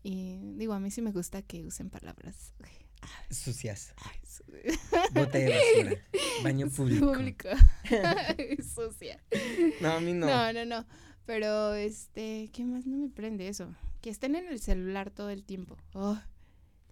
[0.01, 2.53] Y digo, a mí sí me gusta que usen palabras
[3.29, 3.93] Sucias.
[5.13, 6.01] Bote de basura.
[6.43, 7.13] Baño público.
[7.13, 7.49] Público.
[8.75, 9.19] Sucia.
[9.81, 10.27] No, a mí no.
[10.27, 10.85] No, no, no.
[11.25, 13.73] Pero, este, ¿qué más no me prende eso?
[14.01, 15.77] Que estén en el celular todo el tiempo.
[15.93, 16.19] Oh,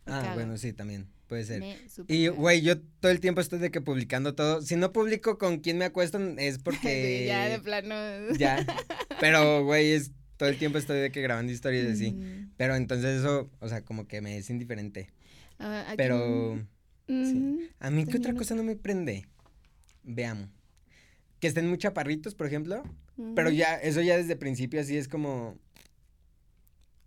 [0.05, 1.07] ah, bueno, sí, también.
[1.27, 1.63] Puede ser.
[2.07, 4.63] Y, güey, yo todo el tiempo estoy de que publicando todo.
[4.63, 7.25] Si no publico con quién me acuesto es porque...
[7.27, 7.95] ya, de plano.
[8.37, 8.65] ya.
[9.19, 12.15] Pero, güey, es todo el tiempo estoy de que grabando historias así.
[12.57, 15.11] Pero entonces eso, o sea, como que me es indiferente.
[15.59, 16.59] Ah, Pero...
[17.79, 19.27] A mí, ¿qué otra cosa no me prende?
[20.03, 20.49] Veamos.
[21.39, 22.83] Que estén muy chaparritos, por ejemplo.
[23.35, 25.57] Pero ya, eso ya desde principio así es como...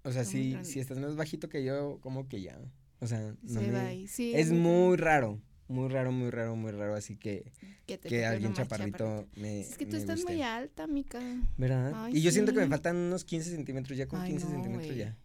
[0.05, 2.59] O sea, si, si estás más bajito que yo, como que ya.
[2.99, 4.05] O sea, no me...
[4.05, 5.41] es muy raro.
[5.69, 6.95] Muy raro, muy raro, muy raro.
[6.95, 7.51] Así que
[7.87, 9.61] que, alguien chaparrito me.
[9.61, 11.21] Es que tú estás muy alta, Mica.
[11.57, 12.09] ¿Verdad?
[12.13, 15.17] y yo siento que me faltan unos 15 centímetros ya, con 15 centímetros ya.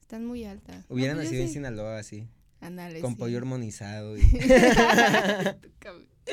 [0.00, 0.84] Estás muy alta.
[0.88, 2.26] Hubiera nacido en Sinaloa así.
[2.60, 3.00] Ándale.
[3.00, 4.16] Con pollo hormonizado.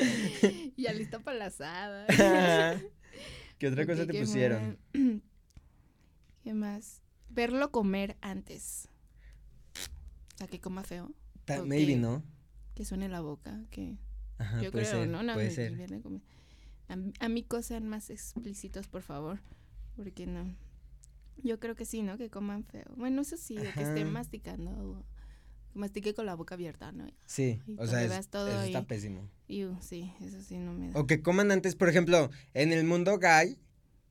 [0.00, 0.74] Y...
[0.80, 2.06] ya listo para la asada.
[3.58, 4.78] ¿Qué otra cosa te pusieron?
[6.44, 7.02] ¿Qué más?
[7.30, 8.88] Verlo comer antes.
[10.34, 11.12] O sea, que coma feo.
[11.64, 12.22] maybe, ¿no?
[12.76, 13.98] Que suene la boca, que...
[14.36, 15.24] Ajá, yo creo, ¿no?
[15.24, 15.74] no puede ser.
[16.88, 19.40] A, amigos sean más explícitos, por favor.
[19.96, 20.54] Porque no.
[21.42, 22.18] Yo creo que sí, ¿no?
[22.18, 22.86] Que coman feo.
[22.96, 25.04] Bueno, eso sí, que estén masticando
[25.74, 27.06] mastique con la boca abierta, ¿no?
[27.26, 29.28] Sí, o sea, eso está pésimo.
[29.80, 30.98] sí, eso sí no me da.
[30.98, 33.58] O que coman antes, por ejemplo, en el mundo gay,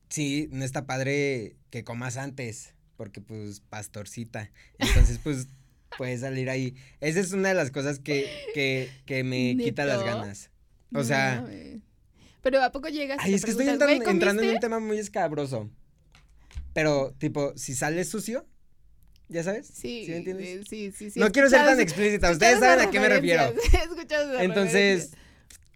[0.08, 4.50] sí, no está padre que comas antes, porque pues pastorcita.
[4.78, 5.48] Entonces, pues
[5.96, 6.74] puedes salir ahí.
[7.00, 10.50] Esa es una de las cosas que, que, que me quita las ganas.
[10.94, 11.46] O sea...
[12.42, 13.18] Pero ¿a poco llegas?
[13.20, 15.68] Ay, es que estoy entrando en un tema muy escabroso.
[16.72, 18.46] Pero, tipo, si sales sucio,
[19.28, 19.66] ¿Ya sabes?
[19.66, 20.04] Sí.
[20.04, 20.66] ¿Sí me entiendes?
[20.68, 21.20] Sí, sí, sí.
[21.20, 23.52] No quiero ser tan explícita, ustedes saben a qué me refiero.
[24.40, 25.12] Entonces,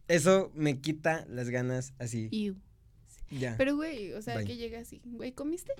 [0.08, 2.54] eso me quita las ganas así.
[3.30, 3.54] Ya.
[3.56, 5.72] Pero, güey, o sea, que llega así, güey, ¿comiste?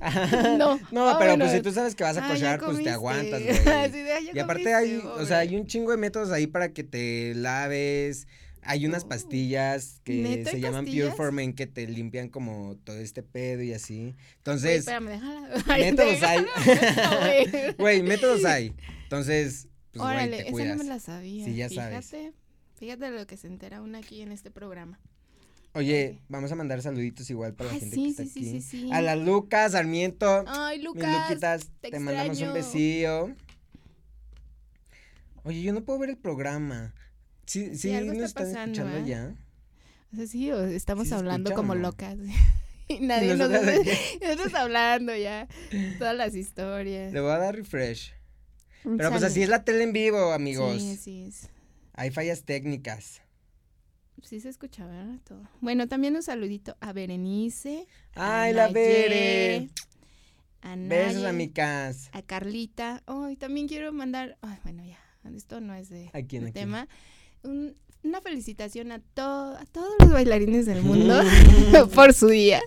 [0.58, 0.80] no.
[0.90, 4.30] No, ah, pero pues si tú sabes que vas a cochar, pues te aguantas, güey.
[4.32, 8.26] y aparte hay, o sea, hay un chingo de métodos ahí para que te laves,
[8.64, 13.62] hay unas pastillas que se llaman Pure Formen que te limpian como todo este pedo
[13.62, 14.14] y así.
[14.38, 15.64] Entonces, espérame, déjala.
[15.78, 16.46] métodos hay.
[17.78, 18.72] Güey, métodos hay.
[19.04, 20.68] Entonces, pues Órale, güey, te cuidas.
[20.68, 21.44] esa no me la sabía.
[21.44, 22.06] Sí, ya sabes.
[22.06, 22.32] Fíjate,
[22.76, 24.98] fíjate lo que se entera una aquí en este programa.
[25.72, 28.44] Oye, vamos a mandar saluditos igual para la gente sí, que está sí, aquí.
[28.44, 28.92] Sí, sí, sí.
[28.92, 30.44] A la Lucas, Sarmiento.
[30.46, 31.08] Ay, Lucas.
[31.08, 33.30] Mis Luquitas, te, te mandamos un besillo.
[35.42, 36.94] Oye, yo no puedo ver el programa.
[37.46, 39.04] Sí, sí, nos están escuchando ¿eh?
[39.06, 39.34] ya.
[40.12, 42.16] O sea, sí, estamos hablando como locas.
[42.88, 45.48] y nadie nos está hablando ya.
[45.98, 47.12] Todas las historias.
[47.12, 48.12] Le voy a dar refresh.
[48.82, 50.80] Pero pues así es la tele en vivo, amigos.
[50.80, 51.48] Sí, sí es.
[51.94, 53.22] Hay fallas técnicas.
[54.22, 55.18] Sí se escucha, ¿verdad?
[55.24, 55.48] Todo.
[55.60, 57.86] Bueno, también un saludito a Berenice.
[58.14, 59.68] Ay, la Bere.
[60.62, 62.10] A Besos, amigas.
[62.12, 63.02] A Carlita.
[63.06, 64.38] Oh, y también quiero mandar.
[64.42, 64.98] Ay, bueno, ya.
[65.34, 66.10] Esto no es de,
[66.52, 66.86] tema
[67.44, 71.20] una felicitación a, a todos los bailarines del mundo
[71.94, 72.60] por su día.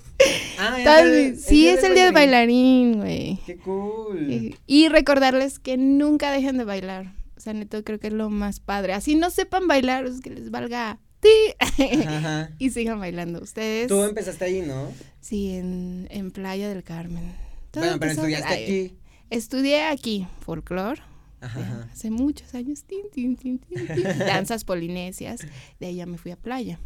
[0.59, 1.03] Ah,
[1.37, 3.39] sí, es el día del bailarín, güey.
[3.45, 4.55] Qué cool.
[4.65, 7.13] Y, recordarles que nunca dejen de bailar.
[7.37, 8.93] O sea, neto, creo que es lo más padre.
[8.93, 10.99] Así no sepan bailar, es que les valga
[12.57, 13.41] y sigan bailando.
[13.41, 13.87] Ustedes.
[13.87, 14.91] Tú empezaste ahí, ¿no?
[15.19, 17.33] Sí, en, en Playa del Carmen.
[17.73, 18.97] bueno, pero estudiaste aquí.
[19.29, 21.01] Estudié aquí, folclore
[21.41, 22.83] hace muchos años,
[24.19, 25.41] danzas polinesias,
[25.79, 26.79] de ya me fui a playa.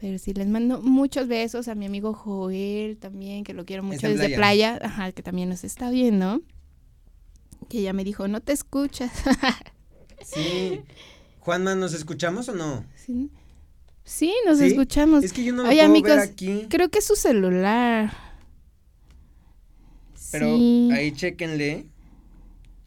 [0.00, 4.08] Pero sí, les mando muchos besos a mi amigo Joel también, que lo quiero mucho
[4.08, 4.78] desde playa?
[4.82, 6.42] ajá, que también nos está viendo,
[7.68, 9.12] que ya me dijo, no te escuchas.
[10.24, 10.80] sí.
[11.40, 12.84] Juanma, ¿nos escuchamos o no?
[12.94, 13.30] Sí.
[14.04, 15.22] Sí, nos escuchamos.
[15.22, 16.66] Es que yo no lo puedo amigos, ver aquí.
[16.68, 18.12] Creo que es su celular.
[20.32, 20.46] Pero
[20.92, 21.86] ahí chequenle.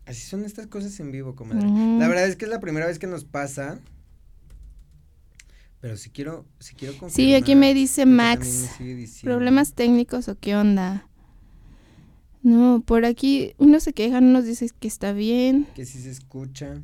[0.06, 1.68] Así son estas cosas en vivo, comadre.
[2.00, 3.80] La verdad es que es la primera vez que nos pasa.
[5.82, 8.70] Pero si quiero, si quiero confirmar, Sí, aquí me dice Max.
[9.24, 11.08] ¿Problemas técnicos o qué onda?
[12.42, 15.68] No, por aquí uno se queja, uno nos dice que está bien.
[15.76, 16.82] Que sí se escucha.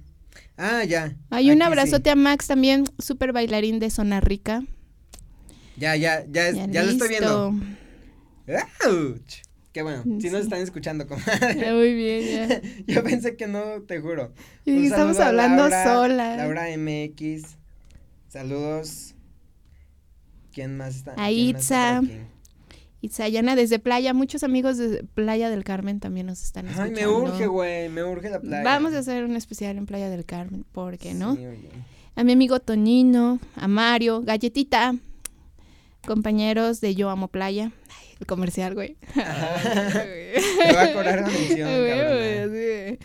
[0.58, 1.16] Ah, ya.
[1.30, 4.64] Hay un abrazote a Max también, súper bailarín de Zona Rica.
[5.78, 7.56] Ya, ya, ya, ya, lo estoy viendo.
[9.72, 11.74] Qué bueno, si nos están escuchando, comadre.
[11.74, 12.62] muy bien, ya.
[12.94, 14.34] Yo pensé que no, te juro.
[14.66, 16.36] Y estamos hablando sola.
[16.36, 17.58] Laura MX.
[18.28, 19.16] Saludos.
[20.54, 21.14] ¿Quién más está?
[21.18, 22.02] A Itza.
[23.02, 27.00] Itzayana desde Playa, muchos amigos de Playa del Carmen también nos están escuchando.
[27.00, 28.64] Ay, me urge, güey, me urge la playa.
[28.64, 31.36] Vamos a hacer un especial en Playa del Carmen, ¿por qué no?
[31.36, 31.70] Sí, oye.
[32.16, 34.96] A mi amigo Toñino, a Mario, Galletita,
[36.06, 37.72] compañeros de Yo Amo Playa.
[38.11, 38.98] el comercial, güey.
[39.16, 43.00] Me va a cobrar la mención, cabrón.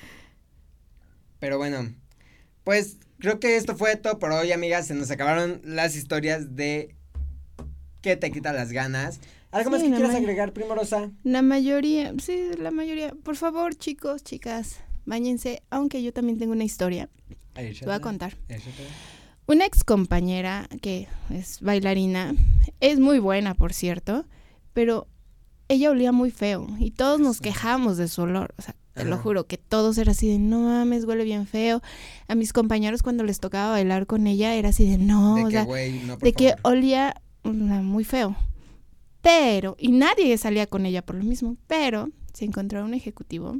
[1.38, 1.94] Pero bueno,
[2.64, 4.86] pues creo que esto fue todo por hoy, amigas.
[4.86, 6.94] Se nos acabaron las historias de
[8.00, 9.20] que te quita las ganas.
[9.50, 11.10] ¿Algo más que quieras agregar, Primorosa?
[11.24, 13.12] La mayoría, sí, la mayoría.
[13.22, 17.08] Por favor, chicos, chicas, bañense, aunque yo también tengo una historia.
[17.54, 18.36] Te voy a contar.
[19.46, 22.34] Una ex compañera que es bailarina,
[22.80, 24.26] es muy buena, por cierto,
[24.76, 25.08] pero
[25.68, 28.54] ella olía muy feo y todos nos quejamos de su olor.
[28.58, 31.80] O sea, te lo juro, que todos era así de, no mames, huele bien feo.
[32.28, 35.64] A mis compañeros cuando les tocaba bailar con ella era así de, no, o sea,
[35.64, 38.36] de que olía muy feo.
[39.22, 43.56] Pero, y nadie salía con ella por lo mismo, pero se encontró un ejecutivo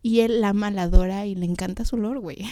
[0.00, 2.46] y él la maladora y le encanta su olor, güey.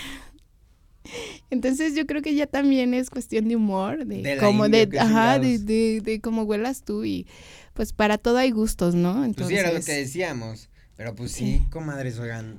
[1.51, 5.59] Entonces yo creo que ya también es cuestión de humor, de, como de, ajá, de,
[5.59, 7.27] de, cómo huelas tú y
[7.75, 9.25] pues para todo hay gustos, ¿no?
[9.25, 12.59] Entonces, pues sí, era lo que decíamos, pero pues sí, comadres, oigan.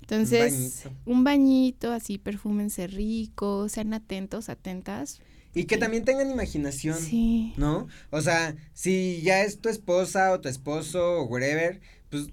[0.00, 1.92] Entonces, un bañito.
[1.92, 5.20] así, perfúmense rico, sean atentos, atentas.
[5.52, 7.54] Y que también tengan imaginación, sí.
[7.56, 7.88] ¿no?
[8.10, 11.80] O sea, si ya es tu esposa o tu esposo o whatever,
[12.10, 12.28] pues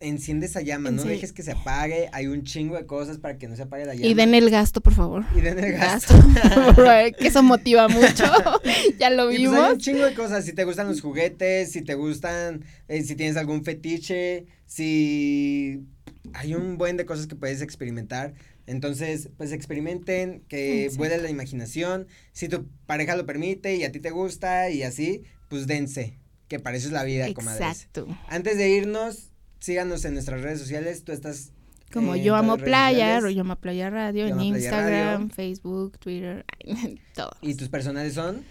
[0.00, 3.46] enciende esa llama, no dejes que se apague, hay un chingo de cosas para que
[3.48, 4.06] no se apague la llama.
[4.06, 5.24] Y den el gasto, por favor.
[5.36, 6.14] Y den el gasto.
[7.18, 8.24] que eso motiva mucho,
[8.98, 9.54] ya lo vimos.
[9.54, 13.02] pues hay un chingo de cosas, si te gustan los juguetes, si te gustan, eh,
[13.02, 15.84] si tienes algún fetiche, si
[16.32, 18.34] hay un buen de cosas que puedes experimentar.
[18.66, 22.06] Entonces, pues experimenten, que vuele la imaginación.
[22.32, 26.60] Si tu pareja lo permite y a ti te gusta y así, pues dense, que
[26.60, 27.60] para eso es la vida, comadres.
[27.60, 28.06] Exacto.
[28.28, 29.29] Antes de irnos,
[29.60, 31.04] síganos en nuestras redes sociales.
[31.04, 31.52] Tú estás.
[31.92, 36.44] Como Yo Amo Playa, Yo Amo Playa Radio, en Instagram, Facebook, Twitter,
[37.14, 37.32] todo.
[37.40, 38.44] ¿Y tus personales son?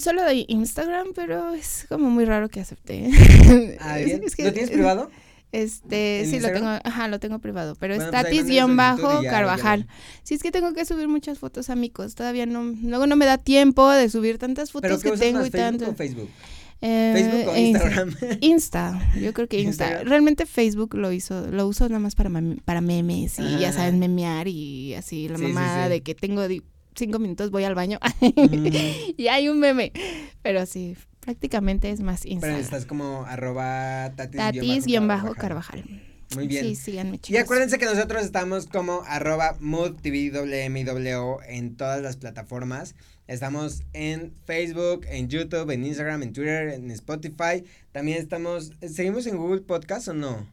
[0.00, 3.10] solo doy Instagram, pero es como muy raro que acepte.
[3.80, 3.98] Ah,
[4.38, 5.10] ¿Lo tienes privado?
[5.50, 9.86] Este, sí, lo tengo, ajá, lo tengo privado, pero es pues Tatis-Carvajal.
[10.22, 13.38] Sí, es que tengo que subir muchas fotos, amigos, todavía no, luego no me da
[13.38, 15.94] tiempo de subir tantas fotos que tengo y tanto.
[15.94, 16.28] Facebook?
[16.80, 18.14] Eh, ¿Facebook o Instagram?
[18.40, 20.04] Insta, yo creo que Insta.
[20.04, 22.30] Realmente Facebook lo hizo, lo uso nada más para,
[22.64, 26.42] para memes y ya saben, memear y así, la mamada de que tengo
[26.94, 27.98] cinco minutos, voy al baño
[29.16, 29.92] y hay un meme.
[30.42, 32.56] Pero sí, prácticamente es más Instagram.
[32.56, 35.84] Pero estás como arroba tatis-carvajal.
[36.34, 36.64] Muy bien.
[36.64, 37.38] Sí, síganme, chicos.
[37.38, 42.94] Y acuérdense que nosotros estamos como arroba moodtvwmw en todas las plataformas.
[43.28, 47.62] Estamos en Facebook, en YouTube, en Instagram, en Twitter, en Spotify.
[47.92, 50.48] También estamos, ¿seguimos en Google Podcast o no?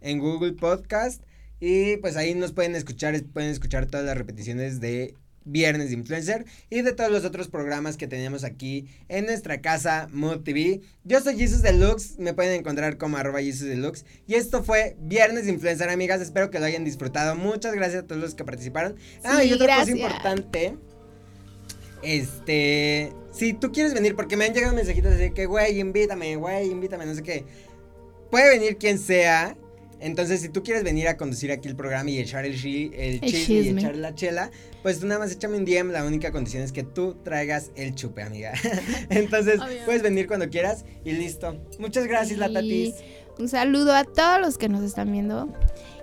[0.00, 1.22] En Google Podcast.
[1.60, 5.14] Y pues ahí nos pueden escuchar, pueden escuchar todas las repeticiones de
[5.44, 10.08] Viernes de Influencer y de todos los otros programas que tenemos aquí en nuestra casa
[10.12, 10.80] Mood TV.
[11.04, 14.04] Yo soy Jesus Deluxe, me pueden encontrar como arroba Jesus Deluxe.
[14.26, 16.20] Y esto fue Viernes de Influencer, amigas.
[16.20, 17.34] Espero que lo hayan disfrutado.
[17.34, 18.96] Muchas gracias a todos los que participaron.
[19.24, 20.76] ah, y otra cosa importante.
[22.02, 26.70] Este, si tú quieres venir, porque me han llegado mensajitos así que, güey, invítame, güey,
[26.70, 27.44] invítame, no sé qué.
[28.30, 29.56] Puede venir quien sea,
[30.00, 33.54] entonces, si tú quieres venir a conducir aquí el programa y echar el, el, chisme,
[33.54, 34.50] y echar la chela,
[34.82, 35.90] pues tú nada más échame un DM.
[35.90, 38.52] La única condición es que tú traigas el chupe, amiga.
[39.10, 41.58] Entonces, puedes venir cuando quieras y listo.
[41.78, 42.94] Muchas gracias, la Tatis.
[43.38, 45.48] Un saludo a todos los que nos están viendo.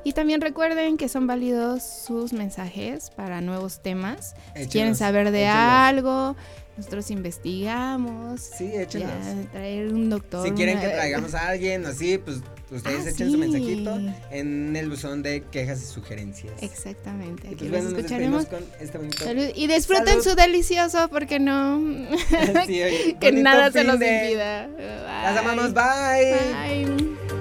[0.03, 4.35] Y también recuerden que son válidos sus mensajes para nuevos temas.
[4.55, 6.35] si quieren saber de algo,
[6.81, 8.41] nosotros investigamos.
[8.41, 9.11] Sí, échenos.
[9.51, 10.47] traer un doctor.
[10.47, 13.99] Si quieren que traigamos a alguien así, pues ustedes ah, echen su mensajito
[14.31, 16.53] en el buzón de quejas y sugerencias.
[16.63, 17.49] Exactamente.
[17.51, 19.25] Y pues bueno, nos escucharemos con este bonito.
[19.53, 21.79] Y disfruten su delicioso porque no.
[22.65, 24.67] sí, que nada se los impida.
[24.67, 25.75] Las amamos.
[25.75, 26.85] Bye.
[26.87, 27.40] Bye.